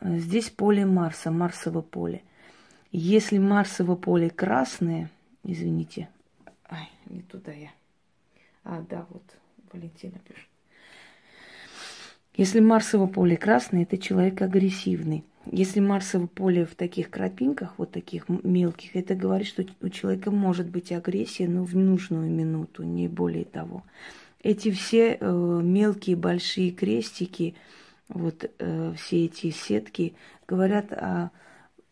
здесь 0.01 0.49
поле 0.49 0.85
Марса, 0.85 1.31
Марсово 1.31 1.81
поле. 1.81 2.23
Если 2.93 3.39
Марсово 3.39 3.95
поле 3.95 4.29
красное, 4.29 5.11
извините, 5.43 6.07
ай, 6.69 6.89
не 7.07 7.21
туда 7.21 7.51
я. 7.51 7.71
А, 8.63 8.81
да, 8.89 9.05
вот 9.09 9.23
Валентина 9.71 10.19
пишет. 10.27 10.47
Если 12.35 12.59
Марсово 12.59 13.07
поле 13.07 13.35
красное, 13.35 13.83
это 13.83 13.97
человек 13.97 14.41
агрессивный. 14.41 15.23
Если 15.51 15.79
Марсово 15.79 16.27
поле 16.27 16.65
в 16.65 16.75
таких 16.75 17.09
крапинках, 17.09 17.73
вот 17.77 17.91
таких 17.91 18.29
мелких, 18.29 18.95
это 18.95 19.15
говорит, 19.15 19.47
что 19.47 19.65
у 19.81 19.89
человека 19.89 20.29
может 20.29 20.67
быть 20.67 20.91
агрессия, 20.91 21.47
но 21.47 21.63
в 21.63 21.75
нужную 21.75 22.29
минуту, 22.29 22.83
не 22.83 23.07
более 23.07 23.45
того. 23.45 23.83
Эти 24.43 24.69
все 24.71 25.17
э, 25.19 25.61
мелкие 25.63 26.15
большие 26.15 26.71
крестики, 26.71 27.55
вот 28.07 28.49
э, 28.59 28.93
все 28.97 29.25
эти 29.25 29.49
сетки 29.49 30.13
говорят 30.47 30.93
о 30.93 31.31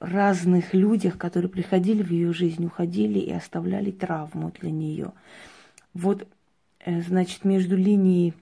разных 0.05 0.73
людях, 0.73 1.17
которые 1.17 1.49
приходили 1.49 2.03
в 2.03 2.11
ее 2.11 2.33
жизнь, 2.33 2.65
уходили 2.65 3.19
и 3.19 3.31
оставляли 3.31 3.91
травму 3.91 4.51
для 4.59 4.71
нее. 4.71 5.11
Вот, 5.93 6.27
э, 6.79 7.01
значит, 7.01 7.45
между 7.45 7.75
линией 7.75 8.33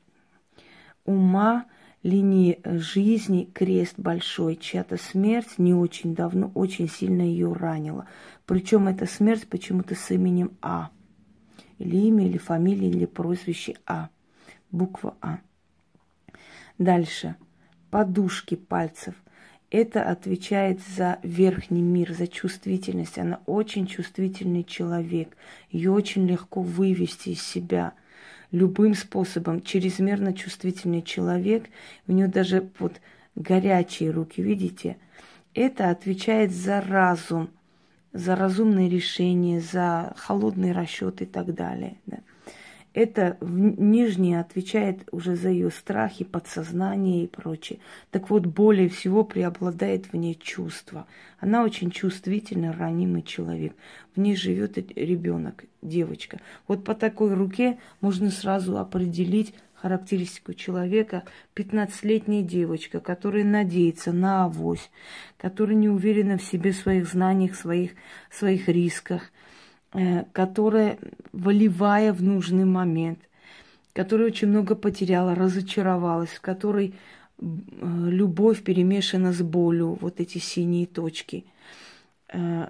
ума 1.05 1.65
линии 2.03 2.59
э, 2.63 2.77
жизни 2.77 3.49
крест 3.53 3.95
большой, 3.97 4.57
чья-то 4.57 4.97
смерть 4.97 5.57
не 5.57 5.73
очень 5.73 6.13
давно 6.13 6.51
очень 6.53 6.89
сильно 6.89 7.21
ее 7.21 7.53
ранила. 7.53 8.07
Причем 8.45 8.87
эта 8.87 9.05
смерть 9.05 9.47
почему-то 9.47 9.95
с 9.95 10.11
именем 10.11 10.51
А. 10.61 10.91
Или 11.79 11.97
имя, 12.07 12.27
или 12.27 12.37
фамилия, 12.37 12.89
или 12.89 13.05
прозвище 13.05 13.75
А. 13.85 14.09
Буква 14.69 15.15
А. 15.21 15.39
Дальше. 16.77 17.35
Подушки 17.89 18.55
пальцев. 18.55 19.15
Это 19.73 20.03
отвечает 20.03 20.79
за 20.95 21.17
верхний 21.23 21.81
мир, 21.81 22.13
за 22.13 22.27
чувствительность. 22.27 23.17
Она 23.17 23.41
очень 23.47 23.87
чувствительный 23.87 24.63
человек. 24.63 25.35
Ее 25.71 25.91
очень 25.91 26.27
легко 26.27 26.61
вывести 26.61 27.29
из 27.29 27.41
себя– 27.41 27.93
любым 28.53 28.93
способом. 28.93 29.61
Чрезмерно 29.61 30.33
чувствительный 30.33 31.01
человек, 31.01 31.65
у 32.07 32.13
него 32.13 32.31
даже 32.31 32.69
вот 32.79 33.01
горячие 33.35 34.11
руки, 34.11 34.41
видите? 34.41 34.97
Это 35.53 35.89
отвечает 35.89 36.51
за 36.51 36.79
разум, 36.79 37.49
за 38.13 38.35
разумные 38.35 38.89
решения, 38.89 39.59
за 39.59 40.13
холодный 40.17 40.71
расчет 40.71 41.21
и 41.21 41.25
так 41.25 41.53
далее. 41.53 41.97
Да. 42.05 42.19
Это 42.93 43.37
нижнее 43.41 44.39
отвечает 44.39 45.07
уже 45.11 45.35
за 45.35 45.49
ее 45.49 45.71
страхи, 45.71 46.23
подсознание 46.23 47.23
и 47.23 47.27
прочее. 47.27 47.79
Так 48.11 48.29
вот, 48.29 48.45
более 48.45 48.87
всего 48.87 49.23
преобладает 49.23 50.13
в 50.13 50.15
ней 50.15 50.35
чувство. 50.35 51.07
Она 51.39 51.63
очень 51.63 51.89
чувствительный, 51.89 52.69
ранимый 52.69 53.23
человек. 53.23 53.73
В 54.15 54.19
ней 54.19 54.35
живет 54.35 54.77
ребенок, 54.95 55.65
девочка. 55.81 56.39
Вот 56.67 56.83
по 56.83 56.93
такой 56.93 57.33
руке 57.33 57.79
можно 57.99 58.29
сразу 58.29 58.77
определить 58.77 59.55
характеристику 59.73 60.53
человека. 60.53 61.23
15-летняя 61.55 62.43
девочка, 62.43 62.99
которая 62.99 63.43
надеется 63.43 64.11
на 64.11 64.45
авось, 64.45 64.91
которая 65.37 65.75
не 65.75 65.89
уверена 65.89 66.37
в 66.37 66.43
себе, 66.43 66.71
в 66.71 66.77
своих 66.77 67.07
знаниях, 67.07 67.55
своих, 67.55 67.93
своих 68.29 68.69
рисках– 68.69 69.31
которая, 70.31 70.97
волевая 71.31 72.13
в 72.13 72.23
нужный 72.23 72.65
момент, 72.65 73.19
которая 73.93 74.27
очень 74.27 74.47
много 74.47 74.75
потеряла, 74.75 75.35
разочаровалась, 75.35 76.29
в 76.29 76.41
которой 76.41 76.95
э, 77.37 77.45
любовь 77.45 78.63
перемешана 78.63 79.31
с 79.33 79.41
болью, 79.41 79.97
вот 80.01 80.19
эти 80.19 80.39
синие 80.39 80.87
точки. 80.87 81.45
Э, 82.29 82.69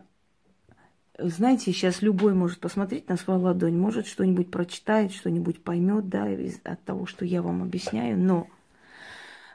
знаете, 1.17 1.71
сейчас 1.71 2.01
любой 2.01 2.33
может 2.33 2.59
посмотреть 2.59 3.07
на 3.07 3.17
свою 3.17 3.39
ладонь, 3.39 3.77
может 3.77 4.07
что-нибудь 4.07 4.51
прочитает, 4.51 5.13
что-нибудь 5.13 5.63
поймет, 5.63 6.09
да, 6.09 6.27
от 6.63 6.83
того, 6.83 7.05
что 7.05 7.23
я 7.23 7.41
вам 7.41 7.61
объясняю, 7.61 8.17
но 8.17 8.47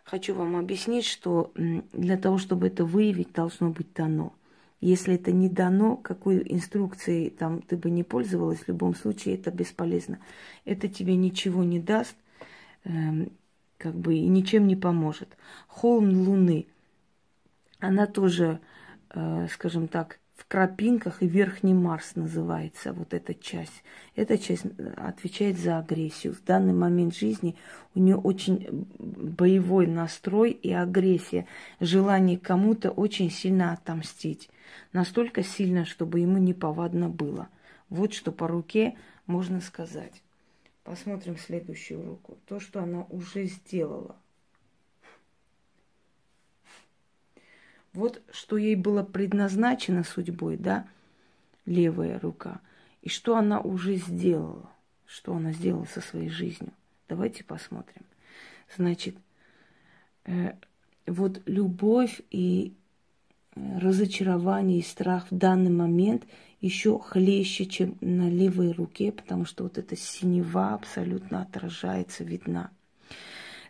хочу 0.05 0.35
вам 0.35 0.57
объяснить, 0.57 1.05
что 1.05 1.53
для 1.93 2.17
того, 2.17 2.39
чтобы 2.39 2.69
это 2.69 2.85
выявить, 2.85 3.33
должно 3.33 3.71
быть 3.71 3.93
дано. 3.93 4.33
Если 4.81 5.15
это 5.15 5.33
не 5.33 5.49
дано, 5.49 5.97
какой 5.97 6.43
инструкцией 6.47 7.31
там 7.31 7.63
ты 7.63 7.77
бы 7.77 7.91
не 7.91 8.05
пользовалась, 8.05 8.61
в 8.61 8.69
любом 8.69 8.95
случае 8.95 9.35
это 9.35 9.51
бесполезно. 9.51 10.21
Это 10.65 10.89
тебе 10.89 11.17
ничего 11.17 11.65
не 11.65 11.81
даст, 11.81 12.15
эм, 12.85 13.33
как 13.77 13.95
бы 13.95 14.15
и 14.15 14.27
ничем 14.29 14.67
не 14.69 14.77
поможет. 14.77 15.37
Холм 15.67 16.11
Луны, 16.29 16.67
она 17.81 18.07
тоже, 18.07 18.61
э, 19.11 19.49
скажем 19.51 19.89
так, 19.89 20.21
в 20.39 20.47
крапинках 20.47 21.25
и 21.25 21.27
Верхний 21.27 21.75
Марс 21.75 22.15
называется 22.15 22.93
вот 22.93 23.13
эта 23.13 23.35
часть. 23.35 23.83
Эта 24.15 24.39
часть 24.39 24.65
э, 24.65 24.93
отвечает 24.97 25.59
за 25.59 25.79
агрессию. 25.79 26.33
В 26.33 26.45
данный 26.45 26.73
момент 26.73 27.17
жизни 27.17 27.57
у 27.97 27.99
нее 27.99 28.17
очень 28.17 28.87
боевой 28.99 29.89
настрой 29.89 30.53
и 30.53 30.73
агрессия, 30.73 31.47
желание 31.81 32.39
кому-то 32.39 32.91
очень 32.91 33.33
сильно 33.33 33.73
отомстить. 33.73 34.49
Настолько 34.93 35.43
сильно, 35.43 35.85
чтобы 35.85 36.21
ему 36.21 36.39
неповадно 36.39 37.09
было. 37.09 37.49
Вот 37.89 38.13
что 38.13 38.33
по 38.33 38.49
руке 38.49 38.97
можно 39.27 39.61
сказать. 39.61 40.23
Посмотрим 40.85 41.37
следующую 41.37 42.05
руку. 42.05 42.39
То, 42.47 42.61
что 42.61 42.83
она 42.83 43.03
уже 43.11 43.45
сделала– 43.45 44.17
Вот 47.99 48.23
что 48.31 48.57
ей 48.57 48.77
было 48.77 49.03
предназначено 49.03 50.05
судьбой, 50.05 50.57
да, 50.57 50.87
левая 51.67 52.21
рука, 52.21 52.61
и 53.03 53.09
что 53.09 53.37
она 53.37 53.61
уже 53.61 53.97
сделала, 53.97 54.71
что 55.05 55.35
она 55.35 55.53
сделала 55.53 55.87
со 55.87 56.01
своей 56.01 56.29
жизнью. 56.29 56.73
Давайте 57.09 57.43
посмотрим. 57.43 58.03
Значит, 58.77 59.17
э, 60.27 60.53
вот 61.07 61.43
любовь 61.47 62.21
и 62.31 62.75
разочарование 63.79 64.79
и 64.79 64.83
страх 64.83 65.27
в 65.31 65.37
данный 65.37 65.71
момент 65.71 66.25
еще 66.61 66.99
хлеще, 66.99 67.67
чем 67.67 67.97
на 68.01 68.29
левой 68.29 68.73
руке, 68.73 69.13
потому 69.13 69.45
что 69.45 69.65
вот 69.65 69.79
эта 69.79 69.97
синева 69.97 70.75
абсолютно 70.75 71.43
отражается, 71.43 72.25
видна. 72.25 72.71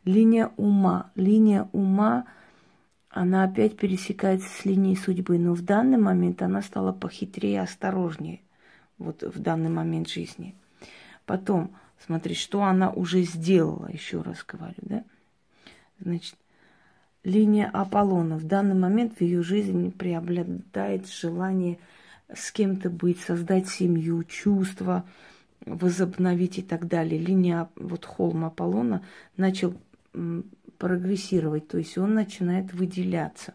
Линия 0.05 0.53
ума. 0.57 1.11
Линия 1.15 1.69
ума– 1.73 2.25
она 3.11 3.45
опять 3.45 3.77
пересекается 3.77 4.49
с 4.49 4.65
линией 4.65 4.97
судьбы, 4.97 5.39
но 5.39 5.55
в 5.55 5.63
данный 5.63 5.99
момент 5.99 6.43
она 6.43 6.63
стала 6.63 6.93
похитрее, 6.93 7.63
осторожнее, 7.63 8.43
вот 8.99 9.23
в 9.23 9.41
данный 9.41 9.71
момент 9.71 10.09
жизни. 10.09 10.55
Потом, 11.25 11.75
смотри, 12.05 12.35
что 12.35 12.63
она 12.63 12.91
уже 12.91 13.23
сделала, 13.23 13.89
еще 13.91 14.21
раз 14.21 14.45
говорю, 14.47 14.77
да? 14.83 15.05
Значит, 16.01 16.37
линия 17.25 17.71
Аполлона. 17.73 18.37
В 18.37 18.45
данный 18.45 18.75
момент 18.75 19.19
в 19.19 19.21
ее 19.21 19.43
жизни 19.43 19.91
преобладает 19.91 21.09
желание 21.09 21.79
с 22.33 22.53
кем-то 22.53 22.91
быть, 22.91 23.21
создать 23.21 23.69
семью, 23.69 24.23
чувства, 24.25 25.05
возобновить 25.65 26.59
и 26.59 26.63
так 26.63 26.87
далее. 26.87 27.19
Линия, 27.19 27.69
вот 27.77 28.05
холм 28.05 28.45
Аполлона 28.45 29.03
начал 29.37 29.75
прогрессировать, 30.79 31.69
то 31.69 31.79
есть 31.79 31.99
он 31.99 32.15
начинает 32.15 32.73
выделяться. 32.73 33.55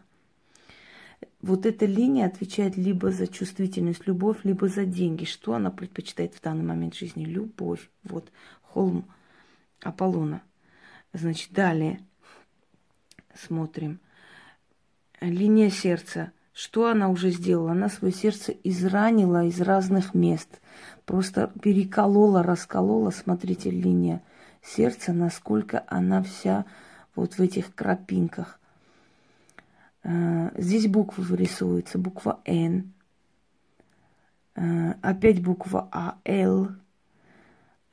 Вот 1.42 1.66
эта 1.66 1.86
линия 1.86 2.26
отвечает 2.26 2.78
либо 2.78 3.12
за 3.12 3.28
чувствительность, 3.28 4.08
любовь, 4.08 4.38
либо 4.44 4.70
за 4.70 4.86
деньги. 4.86 5.26
Что 5.26 5.56
она 5.56 5.72
предпочитает 5.72 6.34
в 6.34 6.42
данный 6.42 6.64
момент 6.64 6.96
жизни? 6.96 7.26
Любовь. 7.26 7.90
Вот 8.04 8.32
холм 8.62 9.06
Аполлона. 9.82 10.42
Значит, 11.12 11.52
далее 11.52 12.00
смотрим. 13.36 14.00
Линия 15.22 15.70
сердца. 15.70 16.32
Что 16.54 16.88
она 16.88 17.10
уже 17.10 17.32
сделала? 17.32 17.72
Она 17.72 17.90
свое 17.90 18.14
сердце 18.14 18.54
изранила 18.64 19.46
из 19.46 19.60
разных 19.60 20.14
мест. 20.14 20.62
Просто 21.06 21.52
переколола, 21.62 22.44
расколола. 22.44 23.10
Смотрите, 23.10 23.72
линия 23.72 24.22
сердца, 24.62 25.14
насколько 25.14 25.84
она 25.88 26.22
вся 26.22 26.66
вот 27.16 27.34
в 27.34 27.40
этих 27.42 27.74
крапинках. 27.74 28.60
Э, 30.04 30.52
здесь 30.58 30.88
буквы 30.88 31.24
вырисовываются. 31.24 31.98
Буква 31.98 32.40
Н. 32.46 32.94
Э, 34.56 34.94
опять 35.02 35.42
буква 35.42 35.90
А, 35.92 36.18
Л. 36.26 36.70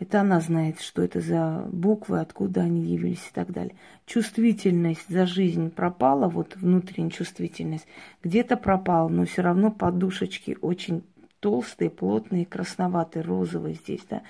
Это 0.01 0.23
она 0.23 0.41
знает, 0.41 0.81
что 0.81 1.03
это 1.03 1.21
за 1.21 1.69
буквы, 1.71 2.21
откуда 2.21 2.63
они 2.63 2.81
явились 2.81 3.29
и 3.29 3.35
так 3.35 3.53
далее. 3.53 3.75
Чувствительность 4.07 5.07
за 5.11 5.27
жизнь 5.27 5.71
пропала, 5.71 6.27
вот 6.27 6.57
внутренняя 6.57 7.11
чувствительность. 7.11 7.87
Где-то 8.23 8.57
пропала, 8.57 9.09
но 9.11 9.27
все 9.27 9.43
равно 9.43 9.71
подушечки 9.71 10.57
очень 10.63 11.05
толстые, 11.41 11.91
плотные, 11.91 12.47
красноватые, 12.47 13.23
розовые 13.23 13.75
здесь, 13.75 14.01
да. 14.09 14.23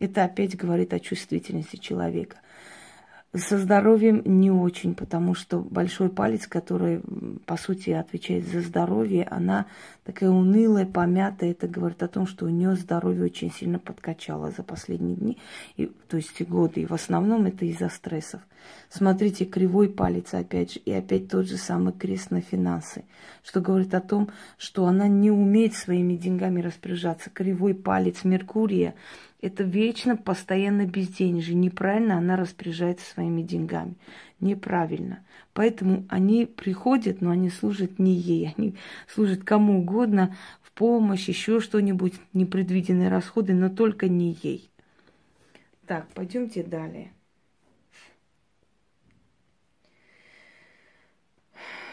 Это 0.00 0.24
опять 0.24 0.56
говорит 0.56 0.94
о 0.94 0.98
чувствительности 0.98 1.76
человека. 1.76 2.38
Со 3.34 3.58
здоровьем 3.58 4.22
не 4.24 4.50
очень, 4.50 4.94
потому 4.94 5.34
что 5.34 5.58
большой 5.58 6.08
палец, 6.08 6.46
который, 6.46 7.02
по 7.44 7.58
сути, 7.58 7.90
отвечает 7.90 8.48
за 8.48 8.62
здоровье, 8.62 9.24
она 9.24 9.66
такая 10.04 10.30
унылая, 10.30 10.86
помятая. 10.86 11.50
Это 11.50 11.68
говорит 11.68 12.02
о 12.02 12.08
том, 12.08 12.26
что 12.26 12.46
у 12.46 12.48
нее 12.48 12.74
здоровье 12.74 13.24
очень 13.24 13.52
сильно 13.52 13.78
подкачало 13.78 14.50
за 14.50 14.62
последние 14.62 15.16
дни, 15.16 15.38
и, 15.76 15.92
то 16.08 16.16
есть 16.16 16.40
годы. 16.48 16.80
И 16.80 16.86
в 16.86 16.94
основном 16.94 17.44
это 17.44 17.66
из-за 17.66 17.90
стрессов. 17.90 18.40
Смотрите, 18.88 19.44
кривой 19.44 19.90
палец 19.90 20.32
опять 20.32 20.72
же, 20.72 20.80
и 20.80 20.90
опять 20.90 21.28
тот 21.28 21.48
же 21.48 21.58
самый 21.58 21.92
крест 21.92 22.30
на 22.30 22.40
финансы, 22.40 23.04
что 23.44 23.60
говорит 23.60 23.92
о 23.92 24.00
том, 24.00 24.30
что 24.56 24.86
она 24.86 25.06
не 25.06 25.30
умеет 25.30 25.74
своими 25.74 26.16
деньгами 26.16 26.62
распоряжаться. 26.62 27.28
Кривой 27.28 27.74
палец 27.74 28.24
Меркурия– 28.24 28.94
это 29.40 29.62
вечно, 29.62 30.16
постоянно 30.16 30.84
безденежье. 30.84 31.54
Неправильно 31.54 32.18
она 32.18 32.36
распоряжается 32.36 33.06
своими 33.06 33.42
деньгами. 33.42 33.94
Неправильно. 34.40 35.24
Поэтому 35.52 36.04
они 36.08 36.44
приходят, 36.46 37.20
но 37.20 37.30
они 37.30 37.48
служат 37.50 37.98
не 37.98 38.14
ей. 38.14 38.54
Они 38.56 38.74
служат 39.06 39.44
кому 39.44 39.80
угодно, 39.80 40.36
в 40.60 40.72
помощь, 40.72 41.28
еще 41.28 41.60
что-нибудь, 41.60 42.14
непредвиденные 42.32 43.08
расходы, 43.08 43.54
но 43.54 43.68
только 43.68 44.08
не 44.08 44.36
ей. 44.42 44.68
Так, 45.86 46.08
пойдемте 46.14 46.62
далее. 46.64 47.12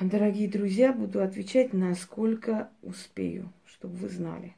Дорогие 0.01 0.49
друзья, 0.49 0.91
буду 0.91 1.21
отвечать, 1.21 1.73
насколько 1.73 2.69
успею, 2.81 3.53
чтобы 3.65 3.95
вы 3.95 4.10
знали 4.10 4.55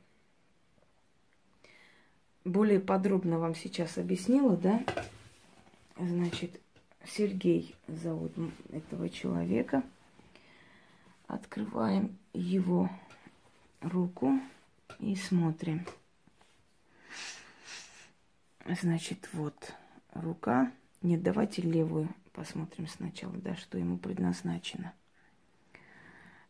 более 2.48 2.80
подробно 2.80 3.40
вам 3.40 3.56
сейчас 3.56 3.98
объяснила, 3.98 4.56
да? 4.56 4.84
Значит, 5.98 6.60
Сергей 7.06 7.76
зовут 7.88 8.34
этого 8.72 9.10
человека. 9.10 9.84
Открываем 11.28 12.18
его 12.34 12.90
руку 13.82 14.40
и 15.00 15.16
смотрим. 15.16 15.86
Значит, 18.82 19.30
вот 19.34 19.74
рука. 20.14 20.72
Нет, 21.02 21.22
давайте 21.22 21.62
левую 21.62 22.10
посмотрим 22.34 22.88
сначала, 22.88 23.34
да, 23.38 23.56
что 23.56 23.78
ему 23.78 23.98
предназначено. 23.98 24.94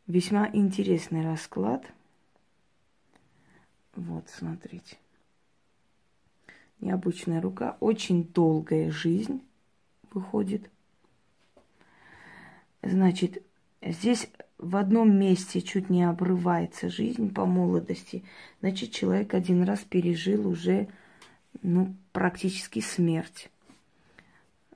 Весьма 0.05 0.49
интересный 0.53 1.23
расклад. 1.23 1.85
Вот, 3.95 4.29
смотрите 4.29 4.97
необычная 6.79 7.41
рука, 7.41 7.77
очень 7.79 8.23
долгая 8.25 8.91
жизнь 8.91 9.41
выходит. 10.11 10.69
Значит, 12.81 13.43
здесь 13.81 14.29
в 14.57 14.75
одном 14.75 15.17
месте 15.17 15.61
чуть 15.61 15.89
не 15.89 16.03
обрывается 16.03 16.89
жизнь 16.89 17.33
по 17.33 17.45
молодости. 17.45 18.23
Значит, 18.61 18.91
человек 18.91 19.33
один 19.33 19.63
раз 19.63 19.79
пережил 19.79 20.47
уже, 20.47 20.87
ну, 21.61 21.95
практически 22.11 22.79
смерть. 22.79 23.49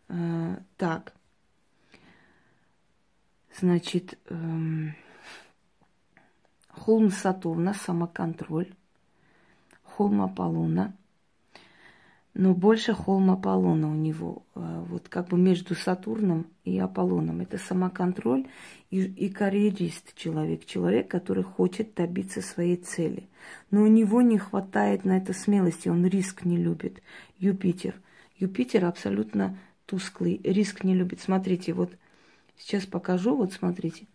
Э, 0.07 0.57
так. 0.77 1.13
Значит, 3.59 4.17
эм, 4.29 4.95
холм 6.69 7.11
Сатурна, 7.11 7.73
самоконтроль. 7.73 8.73
Холм 9.83 10.21
Аполлона– 10.21 10.95
но 12.33 12.53
больше 12.53 12.93
холм 12.93 13.29
Аполлона 13.29 13.89
у 13.89 13.95
него, 13.95 14.45
э, 14.55 14.85
вот 14.87 15.09
как 15.09 15.27
бы 15.27 15.37
между 15.37 15.75
Сатурном 15.75 16.47
и 16.63 16.79
Аполлоном. 16.79 17.41
Это 17.41 17.57
самоконтроль 17.57 18.47
и, 18.89 19.01
и 19.01 19.29
карьерист 19.29 20.15
человек, 20.15 20.65
человек, 20.65 21.09
который 21.09 21.43
хочет 21.43 21.93
добиться 21.93 22.41
своей 22.41 22.77
цели. 22.77 23.27
Но 23.69 23.83
у 23.83 23.87
него 23.87 24.21
не 24.21 24.37
хватает 24.37 25.03
на 25.03 25.17
это 25.17 25.33
смелости, 25.33 25.89
он 25.89 26.05
риск 26.05 26.45
не 26.45 26.57
любит. 26.57 27.01
Юпитер. 27.37 27.95
Юпитер 28.37 28.85
абсолютно 28.85 29.57
тусклый, 29.85 30.39
риск 30.43 30.85
не 30.85 30.95
любит. 30.95 31.19
Смотрите, 31.19 31.73
вот 31.73 31.91
сейчас 32.57 32.85
покажу, 32.85 33.35
вот 33.35 33.51
смотрите. 33.51 34.07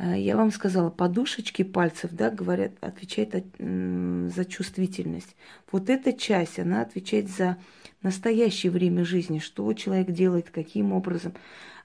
Э, 0.00 0.18
я 0.18 0.36
вам 0.36 0.50
сказала, 0.50 0.90
подушечки 0.90 1.62
пальцев, 1.62 2.10
да, 2.12 2.30
говорят, 2.30 2.72
отвечает 2.80 3.34
за 3.58 4.44
чувствительность. 4.46 5.36
Вот 5.70 5.90
эта 5.90 6.12
часть, 6.12 6.58
она 6.58 6.82
отвечает 6.82 7.28
за 7.28 7.58
настоящее 8.02 8.72
время 8.72 9.04
жизни, 9.04 9.38
что 9.40 9.72
человек 9.74 10.10
делает, 10.10 10.50
каким 10.50 10.92
образом. 10.92 11.34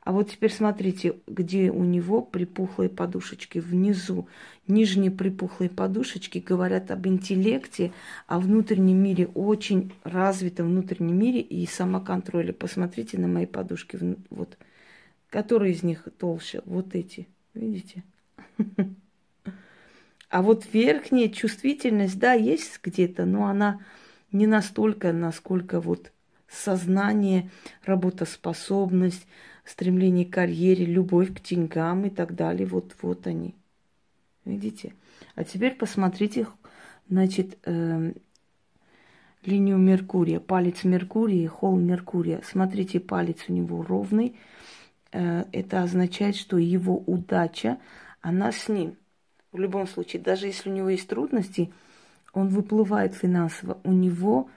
А 0.01 0.11
вот 0.11 0.29
теперь 0.29 0.51
смотрите, 0.51 1.15
где 1.27 1.71
у 1.71 1.83
него 1.83 2.21
припухлые 2.21 2.89
подушечки. 2.89 3.57
Внизу 3.57 4.29
нижние 4.67 5.11
припухлые 5.11 5.69
подушечки 5.69 6.37
говорят 6.37 6.91
об 6.91 7.07
интеллекте, 7.07 7.91
о 8.27 8.39
внутреннем 8.39 8.97
мире, 8.97 9.27
очень 9.33 9.93
развитом 10.03 10.67
внутреннем 10.67 11.17
мире 11.17 11.41
и 11.41 11.65
самоконтроле. 11.65 12.53
Посмотрите 12.53 13.17
на 13.17 13.27
мои 13.27 13.47
подушки. 13.47 13.97
Вот. 14.29 14.57
Которые 15.31 15.73
из 15.73 15.81
них 15.81 16.07
толще? 16.19 16.61
Вот 16.65 16.93
эти. 16.93 17.27
Видите? 17.55 18.03
А 20.27 20.41
вот 20.41 20.65
верхняя 20.73 21.29
чувствительность, 21.29 22.19
да, 22.19 22.33
есть 22.33 22.81
где-то, 22.83 23.25
но 23.25 23.45
она 23.45 23.79
не 24.33 24.47
настолько, 24.47 25.13
насколько 25.13 25.79
вот 25.79 26.11
сознание, 26.49 27.49
работоспособность, 27.85 29.27
стремление 29.63 30.25
к 30.25 30.33
карьере, 30.33 30.85
любовь 30.85 31.33
к 31.33 31.41
деньгам 31.41 32.05
и 32.05 32.09
так 32.09 32.35
далее. 32.35 32.67
Вот, 32.67 32.97
вот 33.01 33.27
они. 33.27 33.55
Видите? 34.43 34.93
А 35.35 35.45
теперь 35.45 35.75
посмотрите, 35.75 36.47
значит, 37.07 37.57
э, 37.63 38.11
линию 39.45 39.77
Меркурия, 39.77 40.39
палец 40.39 40.83
Меркурия, 40.83 41.47
холм 41.47 41.85
Меркурия. 41.85 42.41
Смотрите, 42.43 42.99
палец 42.99 43.37
у 43.47 43.53
него 43.53 43.83
ровный. 43.83 44.35
Э, 45.15 45.45
это 45.53 45.81
означает, 45.81 46.35
что 46.35 46.57
его 46.57 46.97
удача, 46.97 47.77
она 48.21 48.51
с 48.51 48.67
ним. 48.67 48.97
В 49.53 49.59
любом 49.59 49.87
случае, 49.87 50.21
даже 50.21 50.47
если 50.47 50.69
у 50.69 50.73
него 50.73 50.89
есть 50.89 51.07
трудности, 51.07 51.71
он 52.33 52.49
выплывает 52.49 53.15
финансово. 53.15 53.77
У 53.85 53.93
него 53.93 54.49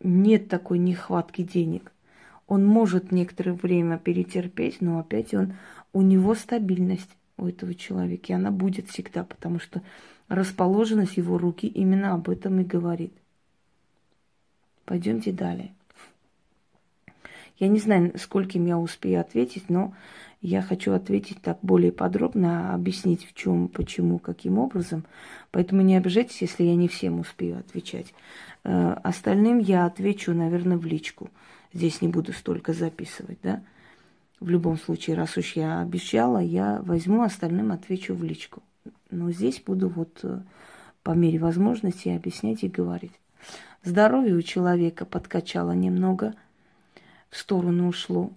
нет 0.00 0.48
такой 0.48 0.78
нехватки 0.78 1.42
денег. 1.42 1.90
Он 2.46 2.66
может 2.66 3.12
некоторое 3.12 3.54
время 3.54 3.96
перетерпеть, 3.96 4.82
но 4.82 4.98
опять 4.98 5.32
он, 5.32 5.54
у 5.94 6.02
него 6.02 6.34
стабильность 6.34 7.16
у 7.38 7.46
этого 7.46 7.74
человека, 7.74 8.26
и 8.28 8.36
она 8.36 8.50
будет 8.50 8.90
всегда, 8.90 9.24
потому 9.24 9.58
что 9.58 9.80
расположенность 10.28 11.16
его 11.16 11.38
руки 11.38 11.66
именно 11.66 12.12
об 12.12 12.28
этом 12.28 12.60
и 12.60 12.64
говорит. 12.64 13.14
Пойдемте 14.84 15.32
далее. 15.32 15.72
Я 17.58 17.68
не 17.68 17.78
знаю, 17.78 18.12
скольким 18.18 18.66
я 18.66 18.78
успею 18.78 19.20
ответить, 19.20 19.68
но 19.68 19.94
я 20.40 20.60
хочу 20.60 20.92
ответить 20.92 21.40
так 21.40 21.58
более 21.62 21.92
подробно, 21.92 22.74
объяснить 22.74 23.26
в 23.26 23.34
чем, 23.34 23.68
почему, 23.68 24.18
каким 24.18 24.58
образом. 24.58 25.04
Поэтому 25.50 25.82
не 25.82 25.96
обижайтесь, 25.96 26.42
если 26.42 26.64
я 26.64 26.74
не 26.74 26.88
всем 26.88 27.20
успею 27.20 27.58
отвечать. 27.58 28.12
Э, 28.64 28.96
остальным 29.02 29.58
я 29.58 29.86
отвечу, 29.86 30.34
наверное, 30.34 30.76
в 30.76 30.84
личку. 30.84 31.30
Здесь 31.72 32.02
не 32.02 32.08
буду 32.08 32.32
столько 32.32 32.72
записывать, 32.72 33.38
да. 33.42 33.62
В 34.40 34.48
любом 34.50 34.78
случае, 34.78 35.16
раз 35.16 35.36
уж 35.38 35.56
я 35.56 35.80
обещала, 35.80 36.38
я 36.38 36.82
возьму, 36.82 37.22
остальным 37.22 37.72
отвечу 37.72 38.14
в 38.14 38.22
личку. 38.22 38.62
Но 39.10 39.30
здесь 39.30 39.62
буду 39.64 39.88
вот 39.88 40.20
э, 40.24 40.40
по 41.02 41.12
мере 41.12 41.38
возможности 41.38 42.08
объяснять 42.10 42.64
и 42.64 42.68
говорить. 42.68 43.12
Здоровье 43.82 44.34
у 44.34 44.42
человека 44.42 45.04
подкачало 45.04 45.72
немного, 45.72 46.34
в 47.34 47.38
сторону 47.38 47.88
ушло 47.88 48.30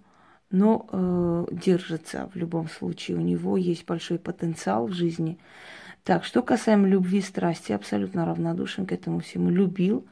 но 0.50 0.86
э, 0.90 1.46
держится 1.52 2.30
в 2.32 2.36
любом 2.36 2.68
случае. 2.68 3.18
У 3.18 3.20
него 3.20 3.56
есть 3.56 3.84
большой 3.86 4.18
потенциал 4.18 4.86
в 4.86 4.92
жизни. 4.92 5.38
Так, 6.04 6.24
что 6.24 6.42
касаемо 6.42 6.88
любви, 6.88 7.20
страсти, 7.20 7.72
абсолютно 7.72 8.24
равнодушен 8.24 8.86
к 8.86 8.92
этому 8.92 9.20
всему. 9.20 9.50
Любил 9.50 10.06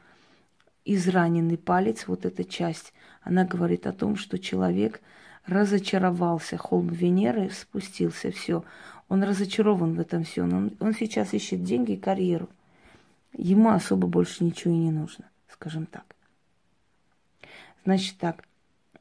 израненный 0.85 1.57
палец, 1.57 2.07
вот 2.07 2.27
эта 2.27 2.45
часть, 2.45 2.93
она 3.23 3.45
говорит 3.45 3.87
о 3.87 3.93
том, 3.93 4.17
что 4.17 4.39
человек 4.39 5.01
разочаровался, 5.47 6.59
холм 6.59 6.89
Венеры 6.89 7.51
спустился, 7.51 8.31
все. 8.31 8.63
Он 9.09 9.23
разочарован 9.23 9.95
в 9.95 10.01
этом 10.01 10.25
все. 10.25 10.43
Он, 10.43 10.73
он 10.81 10.93
сейчас 10.93 11.33
ищет 11.33 11.65
деньги 11.65 11.93
и 11.93 11.97
карьеру. 11.97 12.49
Ему 13.33 13.71
особо 13.71 14.07
больше 14.07 14.45
ничего 14.45 14.75
и 14.75 14.77
не 14.77 14.91
нужно, 14.91 15.25
скажем 15.49 15.87
так. 15.87 16.05
Значит 17.85 18.19
так, 18.19 18.46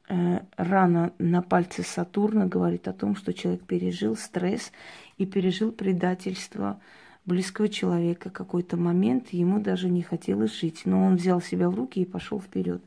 рана 0.08 1.12
на 1.18 1.42
пальце 1.42 1.82
Сатурна 1.82 2.46
говорит 2.46 2.86
о 2.88 2.92
том, 2.92 3.16
что 3.16 3.32
человек 3.32 3.64
пережил 3.64 4.16
стресс 4.16 4.72
и 5.18 5.26
пережил 5.26 5.72
предательство 5.72 6.80
близкого 7.24 7.68
человека 7.68 8.30
какой-то 8.30 8.76
момент, 8.76 9.30
ему 9.30 9.60
даже 9.60 9.88
не 9.88 10.02
хотелось 10.02 10.58
жить, 10.58 10.82
но 10.84 11.04
он 11.04 11.16
взял 11.16 11.40
себя 11.40 11.68
в 11.68 11.74
руки 11.74 12.00
и 12.00 12.06
пошел 12.06 12.40
вперед. 12.40 12.82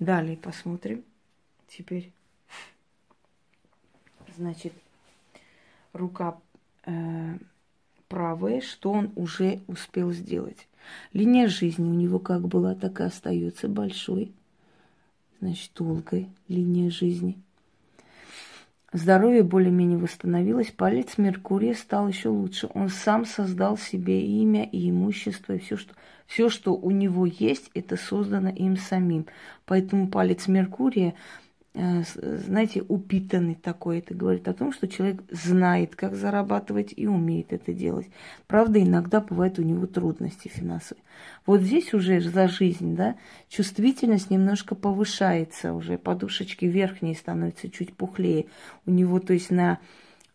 Далее 0.00 0.36
посмотрим. 0.36 1.04
Теперь, 1.68 2.12
значит, 4.36 4.72
рука 5.92 6.38
э, 6.86 7.38
правая, 8.08 8.60
что 8.60 8.90
он 8.90 9.12
уже 9.14 9.60
успел 9.68 10.10
сделать. 10.12 10.66
Линия 11.12 11.46
жизни 11.46 11.84
у 11.84 11.94
него 11.94 12.18
как 12.18 12.48
была, 12.48 12.74
так 12.74 13.00
и 13.00 13.04
остается 13.04 13.68
большой 13.68 14.32
значит, 15.40 15.72
долгой 15.74 16.28
линия 16.48 16.90
жизни. 16.90 17.38
Здоровье 18.92 19.42
более-менее 19.42 19.98
восстановилось, 19.98 20.70
палец 20.70 21.18
Меркурия 21.18 21.74
стал 21.74 22.08
еще 22.08 22.30
лучше. 22.30 22.70
Он 22.72 22.88
сам 22.88 23.26
создал 23.26 23.76
себе 23.76 24.24
имя 24.26 24.64
и 24.64 24.88
имущество, 24.88 25.52
и 25.52 25.58
все, 25.58 25.76
что, 25.76 25.92
все, 26.26 26.48
что 26.48 26.74
у 26.74 26.90
него 26.90 27.26
есть, 27.26 27.70
это 27.74 27.96
создано 27.96 28.48
им 28.48 28.78
самим. 28.78 29.26
Поэтому 29.66 30.08
палец 30.08 30.48
Меркурия 30.48 31.14
знаете, 31.74 32.82
упитанный 32.88 33.54
такой. 33.54 33.98
Это 33.98 34.14
говорит 34.14 34.48
о 34.48 34.54
том, 34.54 34.72
что 34.72 34.88
человек 34.88 35.22
знает, 35.30 35.94
как 35.94 36.16
зарабатывать 36.16 36.92
и 36.96 37.06
умеет 37.06 37.52
это 37.52 37.72
делать. 37.72 38.08
Правда, 38.46 38.82
иногда 38.82 39.20
бывают 39.20 39.58
у 39.58 39.62
него 39.62 39.86
трудности 39.86 40.48
финансовые. 40.48 41.04
Вот 41.46 41.60
здесь 41.60 41.94
уже 41.94 42.20
за 42.20 42.48
жизнь, 42.48 42.96
да, 42.96 43.16
чувствительность 43.48 44.30
немножко 44.30 44.74
повышается 44.74 45.72
уже, 45.72 45.98
подушечки 45.98 46.64
верхние 46.64 47.14
становятся 47.14 47.70
чуть 47.70 47.94
пухлее. 47.94 48.46
У 48.86 48.90
него, 48.90 49.20
то 49.20 49.32
есть 49.32 49.50
на 49.50 49.78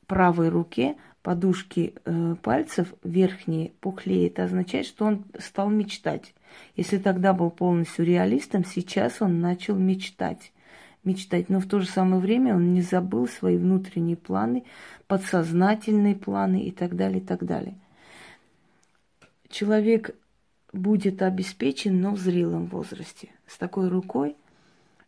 правой 0.07 0.49
руке 0.49 0.95
подушки 1.23 1.95
э, 2.05 2.35
пальцев 2.41 2.93
верхние 3.03 3.71
пухлее. 3.79 4.27
Это 4.27 4.43
означает, 4.43 4.85
что 4.85 5.05
он 5.05 5.25
стал 5.39 5.69
мечтать. 5.69 6.33
Если 6.75 6.97
тогда 6.97 7.33
был 7.33 7.49
полностью 7.49 8.05
реалистом, 8.05 8.63
сейчас 8.65 9.21
он 9.21 9.39
начал 9.39 9.75
мечтать 9.75 10.51
мечтать. 11.03 11.49
Но 11.49 11.59
в 11.59 11.67
то 11.67 11.79
же 11.79 11.87
самое 11.87 12.21
время 12.21 12.55
он 12.55 12.73
не 12.73 12.81
забыл 12.81 13.27
свои 13.27 13.57
внутренние 13.57 14.17
планы, 14.17 14.63
подсознательные 15.07 16.15
планы 16.15 16.63
и 16.63 16.71
так 16.71 16.95
далее, 16.95 17.19
и 17.19 17.25
так 17.25 17.43
далее. 17.43 17.75
Человек 19.49 20.15
будет 20.71 21.21
обеспечен, 21.21 22.01
но 22.01 22.11
в 22.11 22.19
зрелом 22.19 22.65
возрасте. 22.65 23.29
С 23.45 23.57
такой 23.57 23.89
рукой 23.89 24.35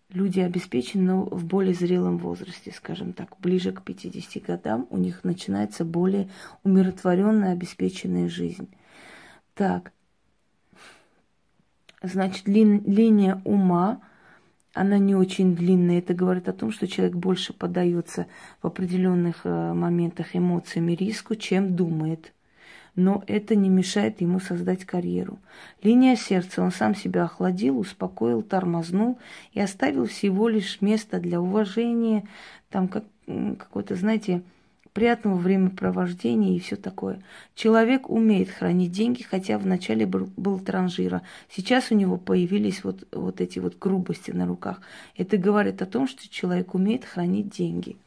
люди 0.09 0.39
обеспечены, 0.39 1.03
но 1.03 1.23
в 1.25 1.45
более 1.45 1.73
зрелом 1.73 2.19
возрасте, 2.19 2.71
скажем 2.71 3.13
так, 3.13 3.35
ближе 3.39 3.71
к 3.71 3.81
50 3.81 4.43
годам 4.43 4.87
у 4.91 4.97
них 4.97 5.23
начинается 5.23 5.83
более 5.83 6.29
умиротворенная, 6.63 7.53
обеспеченная 7.53 8.29
жизнь. 8.29 8.69
Так, 9.55 9.91
значит, 12.03 12.47
ли, 12.47 12.63
линия 12.63 13.41
ума– 13.45 14.01
она 14.75 14.97
не 14.97 15.15
очень 15.15 15.55
длинная. 15.55 15.99
Это 15.99 16.13
говорит 16.13 16.49
о 16.49 16.53
том, 16.53 16.71
что 16.71 16.85
человек 16.85 17.15
больше 17.15 17.53
поддается 17.53 18.27
в 18.61 18.67
определенных 18.67 19.41
э, 19.45 19.73
моментах 19.73 20.35
эмоциями 20.35 20.91
риску, 20.91 21.35
чем 21.35 21.77
думает. 21.77 22.33
Но 22.95 23.23
это 23.25 23.55
не 23.55 23.69
мешает 23.69 24.19
ему 24.19 24.41
создать 24.41 24.83
карьеру. 24.83 25.39
Линия 25.81 26.17
сердца. 26.17 26.61
Он 26.61 26.71
сам 26.71 26.93
себя 26.93 27.23
охладил, 27.23 27.79
успокоил, 27.79 28.41
тормознул 28.41 29.17
и 29.53 29.61
оставил 29.61 30.07
всего 30.07 30.49
лишь 30.49 30.81
место 30.81 31.19
для 31.19 31.39
уважения, 31.39 32.27
там 32.69 32.89
как, 32.89 33.05
какой-то, 33.25 33.95
знаете, 33.95 34.43
приятного 34.95 35.35
времяпровождения 35.35 36.55
и 36.55 36.59
все 36.59 36.77
такое. 36.77 37.21
Человек 37.53 38.09
умеет 38.09 38.49
хранить 38.49 38.93
деньги, 38.93 39.23
хотя 39.23 39.59
вначале 39.59 40.05
был, 40.05 40.29
был 40.37 40.57
транжира. 40.57 41.21
Сейчас 41.49 41.91
у 41.91 41.95
него 41.95 42.15
появились 42.17 42.81
вот, 42.85 43.05
вот 43.11 43.41
эти 43.41 43.59
вот 43.59 43.77
грубости 43.77 44.31
на 44.31 44.47
руках. 44.47 44.79
Это 45.17 45.35
говорит 45.35 45.81
о 45.81 45.85
том, 45.85 46.07
что 46.07 46.29
человек 46.29 46.73
умеет 46.73 47.03
хранить 47.03 47.49
деньги. 47.49 47.97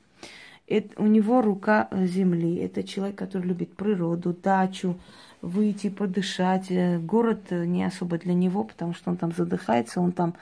Это, 0.69 1.03
у 1.03 1.07
него 1.07 1.41
рука 1.41 1.89
э, 1.91 2.07
земли. 2.07 2.57
Это 2.57 2.83
человек, 2.83 3.17
который 3.17 3.47
любит 3.47 3.75
природу, 3.75 4.35
дачу, 4.35 5.01
выйти, 5.41 5.89
подышать. 5.89 6.71
Э, 6.71 6.99
город 6.99 7.47
э, 7.49 7.65
не 7.65 7.85
особо 7.85 8.19
для 8.19 8.35
него, 8.35 8.65
потому 8.65 8.93
что 8.93 9.11
он 9.11 9.17
там 9.17 9.33
задыхается, 9.33 10.03
он 10.03 10.13
там 10.13 10.35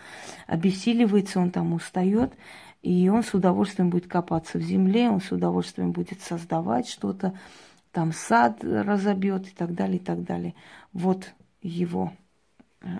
обессиливается, 0.48 1.38
он 1.38 1.52
там 1.52 1.72
устает. 1.72 2.32
И 2.82 3.08
он 3.08 3.22
с 3.22 3.34
удовольствием 3.34 3.88
будет 3.88 4.08
копаться 4.08 4.58
в 4.58 4.62
земле, 4.62 5.08
он 5.10 5.20
с 5.20 5.30
удовольствием 5.30 5.92
будет 5.92 6.20
создавать 6.20 6.88
что-то, 6.88 7.38
там 7.92 8.12
сад 8.12 8.62
разобьет 8.62 9.46
и 9.46 9.50
так 9.50 9.74
далее, 9.74 9.96
и 9.96 10.02
так 10.02 10.24
далее. 10.24 10.54
Вот 10.92 11.32
его 11.62 12.12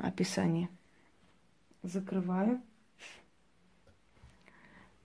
описание. 0.02 0.68
Закрываю. 1.82 2.60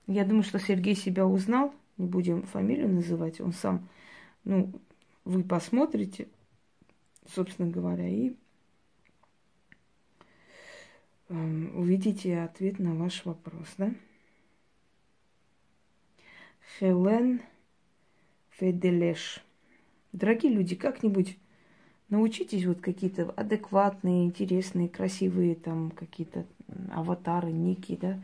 Я 0.07 0.23
думаю, 0.23 0.43
что 0.43 0.59
Сергей 0.59 0.95
себя 0.95 1.25
узнал. 1.25 1.73
Не 2.01 2.07
будем 2.07 2.41
фамилию 2.41 2.89
называть. 2.89 3.39
Он 3.39 3.53
сам, 3.53 3.87
ну, 4.43 4.73
вы 5.23 5.43
посмотрите, 5.43 6.27
собственно 7.27 7.69
говоря, 7.69 8.09
и 8.09 8.33
э, 11.29 11.35
увидите 11.75 12.39
ответ 12.39 12.79
на 12.79 12.95
ваш 12.95 13.23
вопрос, 13.23 13.67
да? 13.77 13.93
Хелен 16.79 17.41
Феделеш. 18.49 19.43
Дорогие 20.11 20.51
люди, 20.53 20.73
как-нибудь 20.73 21.37
научитесь 22.09 22.65
вот 22.65 22.81
какие-то 22.81 23.29
адекватные, 23.29 24.25
интересные, 24.25 24.89
красивые 24.89 25.53
там 25.53 25.91
какие-то 25.91 26.47
аватары, 26.91 27.51
ники, 27.51 27.95
да. 27.95 28.19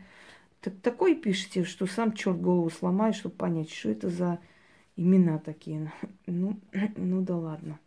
Так, 0.60 0.80
такой 0.80 1.14
пишите, 1.14 1.64
что 1.64 1.86
сам 1.86 2.12
черт 2.12 2.40
голову 2.40 2.70
сломает, 2.70 3.14
чтобы 3.14 3.36
понять, 3.36 3.70
что 3.70 3.90
это 3.90 4.10
за 4.10 4.40
имена 4.96 5.38
такие. 5.38 5.92
Ну, 6.26 6.58
ну 6.96 7.22
да 7.22 7.36
ладно. 7.36 7.78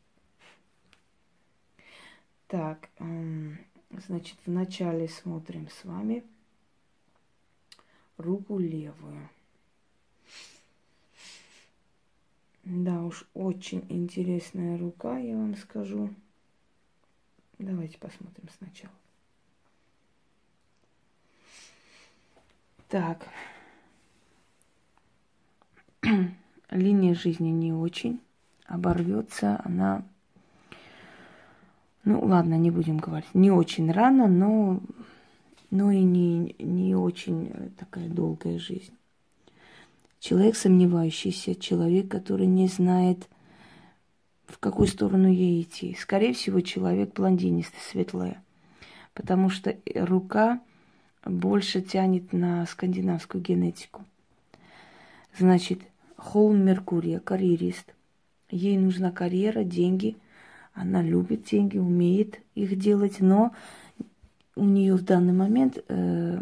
Так, 2.48 2.90
значит, 4.08 4.38
вначале 4.46 5.08
смотрим 5.08 5.70
с 5.70 5.86
вами 5.86 6.24
руку 8.18 8.58
левую. 8.58 9.30
Да 12.64 13.04
уж, 13.04 13.26
очень 13.34 13.86
интересная 13.90 14.78
рука, 14.78 15.18
я 15.18 15.36
вам 15.36 15.56
скажу. 15.56 16.14
Давайте 17.58 17.98
посмотрим 17.98 18.48
сначала. 18.58 19.01
Так. 22.92 23.26
Линия 26.72 27.16
жизни 27.16 27.48
не 27.48 27.72
очень. 27.72 28.20
Оборвется 28.66 29.62
она. 29.64 30.04
Ну 32.04 32.20
ладно, 32.20 32.56
не 32.56 32.70
будем 32.70 32.98
говорить. 32.98 33.34
Не 33.34 33.50
очень 33.50 33.90
рано, 33.90 34.28
но, 34.28 34.82
но 35.70 35.90
и 35.90 36.02
не, 36.02 36.54
не 36.60 36.94
очень 36.94 37.72
такая 37.80 38.10
долгая 38.10 38.60
жизнь. 38.60 38.94
Человек 40.20 40.58
сомневающийся, 40.58 41.56
человек, 41.56 42.12
который 42.12 42.46
не 42.46 42.68
знает, 42.68 43.30
в 44.48 44.58
какую 44.58 44.88
сторону 44.90 45.30
ей 45.30 45.62
идти. 45.62 45.96
Скорее 45.98 46.34
всего, 46.34 46.60
человек 46.60 47.14
блондинистый, 47.14 47.80
светлая. 47.90 48.44
Потому 49.14 49.50
что 49.50 49.78
рука 49.96 50.60
больше 51.26 51.82
тянет 51.82 52.34
на 52.34 52.66
скандинавскую 52.66 53.44
генетику. 53.44 54.04
Значит, 55.38 55.82
Холм 56.18 56.64
Меркурия, 56.64 57.20
карьерист. 57.20 57.94
Ей 58.50 58.78
нужна 58.78 59.12
карьера, 59.12 59.64
деньги. 59.64 60.18
Она 60.74 61.02
любит 61.02 61.46
деньги, 61.46 61.78
умеет 61.78 62.40
их 62.56 62.78
делать, 62.78 63.20
но 63.20 63.54
у 64.56 64.64
нее 64.64 64.96
в 64.96 65.04
данный 65.04 65.34
момент 65.34 65.78
э, 65.88 66.40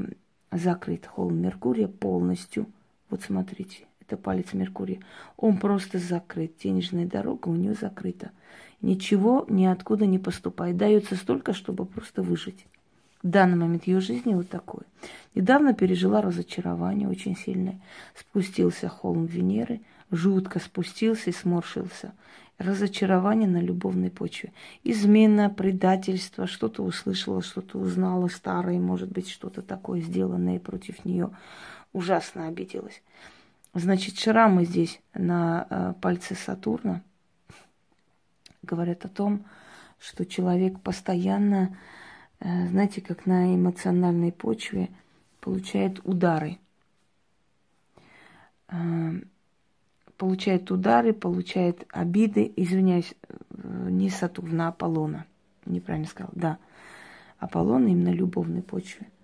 закрыт 0.51 1.05
Холм 1.05 1.37
Меркурия 1.41 1.87
полностью– 1.87 2.65
вот 3.09 3.23
смотрите, 3.23 3.85
это 4.01 4.17
палец 4.17 4.53
Меркурия. 4.53 4.99
Он 5.35 5.57
просто 5.57 5.97
закрыт. 5.97 6.53
Денежная 6.63 7.05
дорога 7.05 7.49
у 7.49 7.55
нее 7.55 7.73
закрыта. 7.73 8.31
Ничего 8.81 9.45
ниоткуда 9.49 10.05
не 10.05 10.19
поступает. 10.19 10.77
Дается 10.77 11.15
столько, 11.15 11.53
чтобы 11.53 11.85
просто 11.85 12.21
выжить. 12.21 12.65
Данный 13.21 13.57
момент 13.57 13.85
ее 13.87 13.99
жизни 13.99 14.33
вот 14.33 14.49
такое. 14.49 14.83
Недавно 15.35 15.73
пережила 15.73 16.21
разочарование 16.21 17.09
очень 17.09 17.35
сильное. 17.35 17.79
Спустился 18.17 18.87
холм 18.87 19.25
Венеры, 19.25 19.81
жутко 20.11 20.59
спустился 20.59 21.29
и 21.29 21.33
сморщился. 21.33 22.13
Разочарование 22.57 23.47
на 23.47 23.61
любовной 23.61 24.09
почве. 24.09 24.51
Измена, 24.83 25.49
предательство, 25.49 26.45
что-то 26.45 26.83
услышала, 26.83 27.41
что-то 27.41 27.77
узнала 27.77 28.27
старое, 28.27 28.79
может 28.79 29.09
быть, 29.09 29.29
что-то 29.29 29.61
такое 29.61 30.01
сделанное 30.01 30.59
против 30.59 31.05
нее 31.05 31.29
ужасно 31.93 32.47
обиделась. 32.47 33.01
Значит, 33.73 34.17
шрамы 34.17 34.65
здесь 34.65 34.99
на 35.13 35.67
э, 35.69 35.93
пальце 36.01 36.35
Сатурна 36.35 37.01
говорят 38.61 39.05
о 39.05 39.09
том, 39.09 39.45
что 39.99 40.25
человек 40.25 40.79
постоянно, 40.79 41.77
знаете, 42.41 43.01
как 43.01 43.25
на 43.25 43.55
эмоциональной 43.55 44.31
почве 44.31 44.89
получает 45.41 45.99
удары. 46.05 46.57
Э, 48.69 48.75
получает 50.17 50.71
удары, 50.71 51.13
получает 51.13 51.85
обиды, 51.91 52.51
извиняюсь, 52.55 53.13
э, 53.27 53.89
не 53.89 54.09
Сатурна, 54.09 54.67
а 54.67 54.69
Аполлона. 54.69 55.25
Неправильно 55.65 56.07
сказал, 56.07 56.31
да. 56.33 56.57
Аполлон 57.39 57.87
именно 57.87 58.09
любовной 58.09 58.61
почве– 58.61 59.07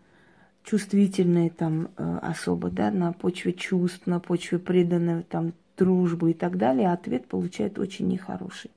чувствительные 0.66 1.50
там 1.50 1.90
э, 1.96 2.20
особо, 2.22 2.70
да, 2.70 2.92
на 2.92 3.14
почве 3.14 3.54
чувств, 3.54 4.08
на 4.08 4.20
почве 4.20 4.60
преданной 4.60 5.24
там 5.24 5.54
дружбы 5.78 6.32
и 6.32 6.34
так 6.34 6.58
далее, 6.58 6.92
ответ 6.92 7.28
получает 7.28 7.78
очень 7.78 8.08
нехороший. 8.08 8.72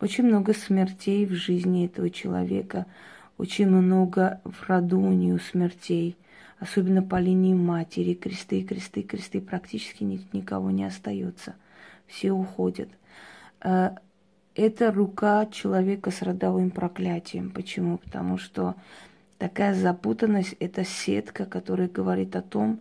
Очень 0.00 0.24
много 0.24 0.54
смертей 0.54 1.26
в 1.26 1.32
жизни 1.32 1.86
этого 1.86 2.10
человека, 2.10 2.86
очень 3.38 3.68
много 3.68 4.40
в 4.44 4.68
роду 4.68 5.00
у 5.00 5.12
нее 5.12 5.38
смертей, 5.38 6.16
особенно 6.58 7.02
по 7.02 7.20
линии 7.20 7.54
матери, 7.54 8.14
кресты, 8.14 8.62
кресты, 8.62 9.02
кресты, 9.02 9.40
практически 9.40 10.04
никого 10.32 10.70
не 10.70 10.84
остается, 10.84 11.54
все 12.06 12.32
уходят. 12.32 12.88
Э, 13.60 13.90
это 14.54 14.92
рука 14.92 15.46
человека 15.46 16.10
с 16.10 16.22
родовым 16.22 16.70
проклятием. 16.70 17.50
Почему? 17.50 17.98
Потому 17.98 18.38
что 18.38 18.76
Такая 19.38 19.74
запутанность– 19.74 20.54
это 20.60 20.84
сетка, 20.84 21.44
которая 21.44 21.88
говорит 21.88 22.36
о 22.36 22.42
том, 22.42 22.80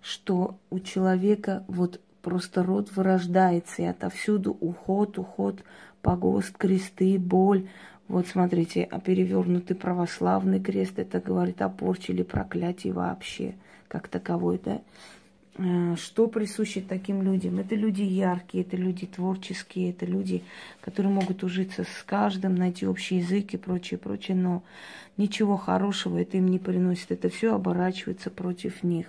что 0.00 0.58
у 0.70 0.80
человека 0.80 1.64
вот 1.68 2.00
просто 2.22 2.62
род 2.62 2.90
вырождается, 2.94 3.82
и 3.82 3.86
отовсюду 3.86 4.56
уход, 4.60 5.16
уход, 5.18 5.64
погост, 6.02 6.56
кресты, 6.58 7.18
боль. 7.18 7.68
Вот 8.12 8.26
смотрите, 8.26 8.86
а 8.90 9.00
перевернутый 9.00 9.74
православный 9.74 10.60
крест– 10.60 10.92
это 10.98 11.18
говорит 11.18 11.62
о 11.62 11.70
порче 11.70 12.12
или 12.12 12.22
проклятии 12.22 12.90
вообще, 12.90 13.54
как 13.88 14.06
таковой, 14.08 14.60
да. 14.62 14.82
Э, 15.56 15.96
что 15.96 16.26
присуще 16.26 16.82
таким 16.86 17.22
людям? 17.22 17.58
Это 17.58 17.74
люди 17.74 18.02
яркие, 18.02 18.64
это 18.64 18.76
люди 18.76 19.06
творческие, 19.06 19.92
это 19.92 20.04
люди, 20.04 20.42
которые 20.82 21.10
могут 21.10 21.42
ужиться 21.42 21.84
с 21.84 22.02
каждым, 22.04 22.54
найти 22.54 22.86
общий 22.86 23.16
язык 23.16 23.54
и 23.54 23.56
прочее, 23.56 23.96
прочее, 23.96 24.36
но 24.36 24.62
ничего 25.16 25.56
хорошего 25.56 26.18
это 26.18 26.36
им 26.36 26.48
не 26.48 26.58
приносит. 26.58 27.12
Это 27.12 27.30
все 27.30 27.54
оборачивается 27.54 28.28
против 28.28 28.82
них. 28.82 29.06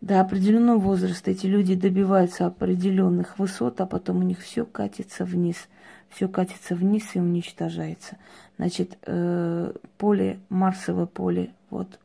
До 0.00 0.20
определенного 0.20 0.78
возраста 0.78 1.32
эти 1.32 1.46
люди 1.46 1.74
добиваются 1.74 2.46
определенных 2.46 3.40
высот, 3.40 3.80
а 3.80 3.86
потом 3.86 4.18
у 4.18 4.22
них 4.22 4.38
все 4.38 4.64
катится 4.64 5.24
вниз. 5.24 5.66
Все 6.10 6.28
катится 6.28 6.74
вниз 6.74 7.14
и 7.14 7.20
уничтожается. 7.20 8.16
Значит, 8.56 8.98
э, 9.02 9.72
поле, 9.98 10.38
Марсовое 10.48 11.06
поле, 11.06 11.50
вот 11.70 11.98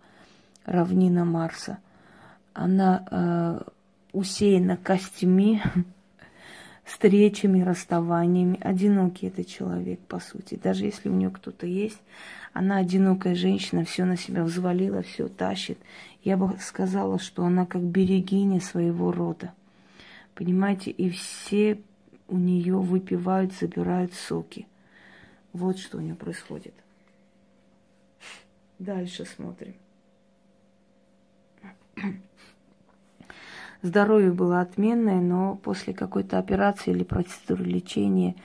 равнина 0.65 1.25
Марса– 1.25 1.77
она 2.59 3.05
э, 3.09 3.59
усеяна 4.11 4.77
костями, 4.77 5.61
встречами, 6.83 7.61
расставаниями. 7.61 8.59
Одинокий 8.61 9.27
это 9.27 9.45
человек, 9.45 9.99
по 10.01 10.19
сути. 10.19 10.59
Даже 10.61 10.85
если 10.85 11.09
у 11.09 11.13
нее 11.13 11.29
кто-то 11.29 11.65
есть, 11.65 12.01
она 12.51 12.77
одинокая 12.77 13.35
женщина, 13.35 13.85
все 13.85 14.05
на 14.05 14.17
себя 14.17 14.43
взвалила, 14.43 15.03
все 15.03 15.27
тащит. 15.29 15.77
Я 16.23 16.35
бы 16.35 16.57
сказала, 16.59 17.17
что 17.17 17.45
она 17.45 17.65
как 17.65 17.81
берегиня 17.81 18.59
своего 18.59 19.11
рода. 19.11 19.53
Понимаете, 20.35 20.91
и 20.91 21.09
все 21.09 21.79
у 22.29 22.37
нее 22.37 22.77
выпивают, 22.77 23.53
забирают 23.53 24.13
соки. 24.13 24.67
Вот 25.53 25.79
что 25.79 25.97
у 25.97 26.01
нее 26.01 26.15
происходит. 26.15 26.73
Дальше 28.77 29.25
смотрим. 29.25 29.73
Здоровье 33.81 34.31
было 34.31 34.61
отменное, 34.61 35.21
но 35.21 35.55
после 35.55 35.93
какой-то 35.93 36.37
операции 36.37 36.91
или 36.91 37.03
процедуры 37.03 37.63
лечения 37.63 38.35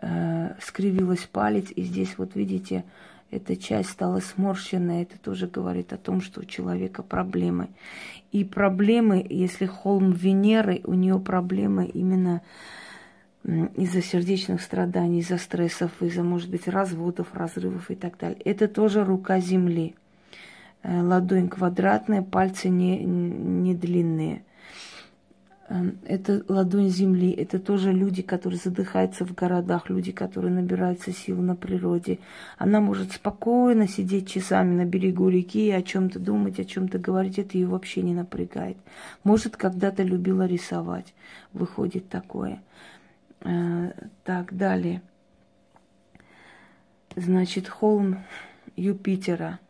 э, 0.00 0.54
скривилась 0.60 1.28
палец, 1.30 1.70
и 1.74 1.82
здесь 1.82 2.18
вот 2.18 2.34
видите, 2.34 2.84
эта 3.30 3.56
часть 3.56 3.90
стала 3.90 4.20
сморщенная, 4.20 5.02
это 5.02 5.18
тоже 5.18 5.46
говорит 5.46 5.92
о 5.94 5.96
том, 5.96 6.20
что 6.20 6.40
у 6.42 6.44
человека 6.44 7.02
проблемы. 7.02 7.68
И 8.30 8.44
проблемы, 8.44 9.26
если 9.28 9.64
холм 9.64 10.12
Венеры, 10.12 10.82
у 10.84 10.92
нее 10.92 11.18
проблемы 11.18 11.86
именно 11.86 12.42
из-за 13.44 14.02
сердечных 14.02 14.62
страданий, 14.62 15.20
из-за 15.20 15.38
стрессов, 15.38 15.90
из-за, 16.00 16.22
может 16.22 16.50
быть, 16.50 16.68
разводов, 16.68 17.34
разрывов 17.34 17.90
и 17.90 17.94
так 17.94 18.18
далее. 18.18 18.40
Это 18.44 18.68
тоже 18.68 19.04
рука 19.04 19.40
Земли. 19.40 19.94
Э, 20.82 21.02
ладонь 21.02 21.48
квадратная, 21.48 22.22
пальцы 22.22 22.68
не, 22.68 23.04
не 23.04 23.74
длинные. 23.74 24.42
Эм, 25.68 25.98
это 26.04 26.44
ладонь 26.48 26.88
земли, 26.88 27.30
это 27.30 27.58
тоже 27.58 27.92
люди, 27.92 28.20
которые 28.20 28.58
задыхаются 28.58 29.24
в 29.24 29.32
городах, 29.32 29.88
люди, 29.88 30.12
которые 30.12 30.52
набираются 30.52 31.12
сил 31.12 31.40
на 31.40 31.54
природе. 31.54 32.18
Она 32.58 32.80
может 32.80 33.12
спокойно 33.12 33.88
сидеть 33.88 34.28
часами 34.28 34.74
на 34.74 34.84
берегу 34.84 35.28
реки 35.28 35.68
и 35.68 35.70
о 35.70 35.82
чем-то 35.82 36.18
думать, 36.18 36.58
о 36.58 36.64
чем-то 36.64 36.98
говорить, 36.98 37.38
это 37.38 37.56
ее 37.56 37.68
вообще 37.68 38.02
не 38.02 38.12
напрягает. 38.12 38.76
Может, 39.24 39.56
когда-то 39.56 40.02
любила 40.02 40.46
рисовать, 40.46 41.14
выходит 41.52 42.08
такое. 42.08 42.60
Э, 43.42 43.92
так, 44.24 44.56
далее. 44.56 45.02
Значит, 47.16 47.68
холм 47.68 48.24
Юпитера– 48.76 49.58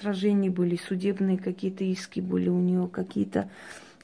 сражения 0.00 0.50
были, 0.50 0.76
судебные 0.76 1.38
какие-то 1.38 1.84
иски 1.84 2.20
были 2.20 2.48
у 2.48 2.58
нее, 2.58 2.88
какие-то 2.88 3.48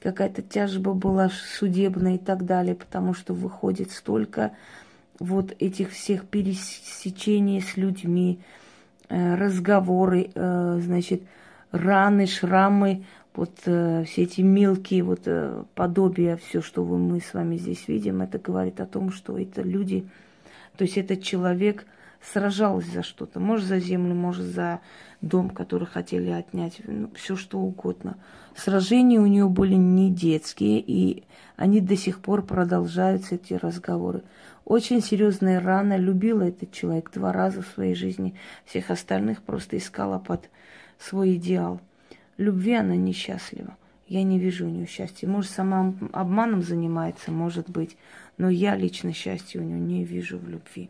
какая-то 0.01 0.43
тяжба 0.43 0.93
была 0.93 1.29
судебная 1.29 2.15
и 2.15 2.17
так 2.19 2.45
далее, 2.45 2.75
потому 2.75 3.15
что 3.15 3.33
выходит 3.33 3.91
столько 3.91 4.51
вот 5.19 5.55
этих 5.57 5.91
всех 5.91 6.25
пересечений 6.25 7.61
с 7.61 7.75
людьми, 7.75 8.39
э, 9.09 9.35
разговоры, 9.35 10.29
э, 10.35 10.79
значит, 10.83 11.23
раны, 11.71 12.27
шрамы, 12.27 13.03
вот 13.35 13.59
э, 13.65 14.03
все 14.05 14.23
эти 14.23 14.41
мелкие 14.41 15.03
вот 15.03 15.27
подобия, 15.75 16.37
все, 16.37 16.61
что 16.61 16.83
мы 16.83 17.19
с 17.19 17.33
вами 17.33 17.57
здесь 17.57 17.87
видим, 17.87 18.21
это 18.21 18.39
говорит 18.39 18.79
о 18.79 18.85
том, 18.85 19.11
что 19.11 19.37
это 19.37 19.61
люди, 19.61 20.07
то 20.77 20.83
есть 20.83 20.97
этот 20.97 21.21
человек 21.23 21.85
сражался 22.21 22.89
за 22.91 23.03
что-то, 23.03 23.39
может 23.39 23.67
за 23.67 23.79
землю, 23.79 24.15
может 24.15 24.45
за 24.45 24.81
дом, 25.21 25.49
который 25.49 25.87
хотели 25.87 26.29
отнять, 26.29 26.81
ну, 26.85 27.09
все 27.15 27.35
что 27.35 27.59
угодно. 27.59 28.17
Сражения 28.55 29.19
у 29.19 29.25
нее 29.25 29.47
были 29.47 29.75
не 29.75 30.09
детские, 30.09 30.79
и 30.79 31.23
они 31.55 31.81
до 31.81 31.95
сих 31.95 32.19
пор 32.19 32.41
продолжаются, 32.43 33.35
эти 33.35 33.53
разговоры. 33.53 34.23
Очень 34.65 35.01
серьезная 35.01 35.59
рана, 35.59 35.97
любила 35.97 36.43
этот 36.43 36.71
человек 36.71 37.11
два 37.13 37.31
раза 37.31 37.61
в 37.61 37.67
своей 37.67 37.95
жизни, 37.95 38.35
всех 38.65 38.89
остальных 38.89 39.41
просто 39.43 39.77
искала 39.77 40.19
под 40.19 40.49
свой 40.97 41.35
идеал. 41.35 41.81
Любви 42.37 42.73
она 42.73 42.95
несчастлива. 42.95 43.77
Я 44.07 44.23
не 44.23 44.37
вижу 44.37 44.65
у 44.65 44.69
нее 44.69 44.85
счастья. 44.85 45.27
Может, 45.27 45.51
сама 45.51 45.95
обманом 46.11 46.61
занимается, 46.61 47.31
может 47.31 47.69
быть, 47.69 47.97
но 48.37 48.49
я 48.49 48.75
лично 48.75 49.13
счастья 49.13 49.59
у 49.59 49.63
нее 49.63 49.79
не 49.79 50.03
вижу 50.03 50.37
в 50.37 50.47
любви. 50.47 50.89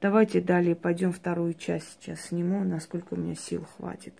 Давайте 0.00 0.40
далее 0.40 0.74
пойдем 0.74 1.12
вторую 1.12 1.54
часть 1.54 1.98
сейчас 2.00 2.20
сниму, 2.26 2.64
насколько 2.64 3.14
у 3.14 3.16
меня 3.16 3.36
сил 3.36 3.64
хватит. 3.76 4.14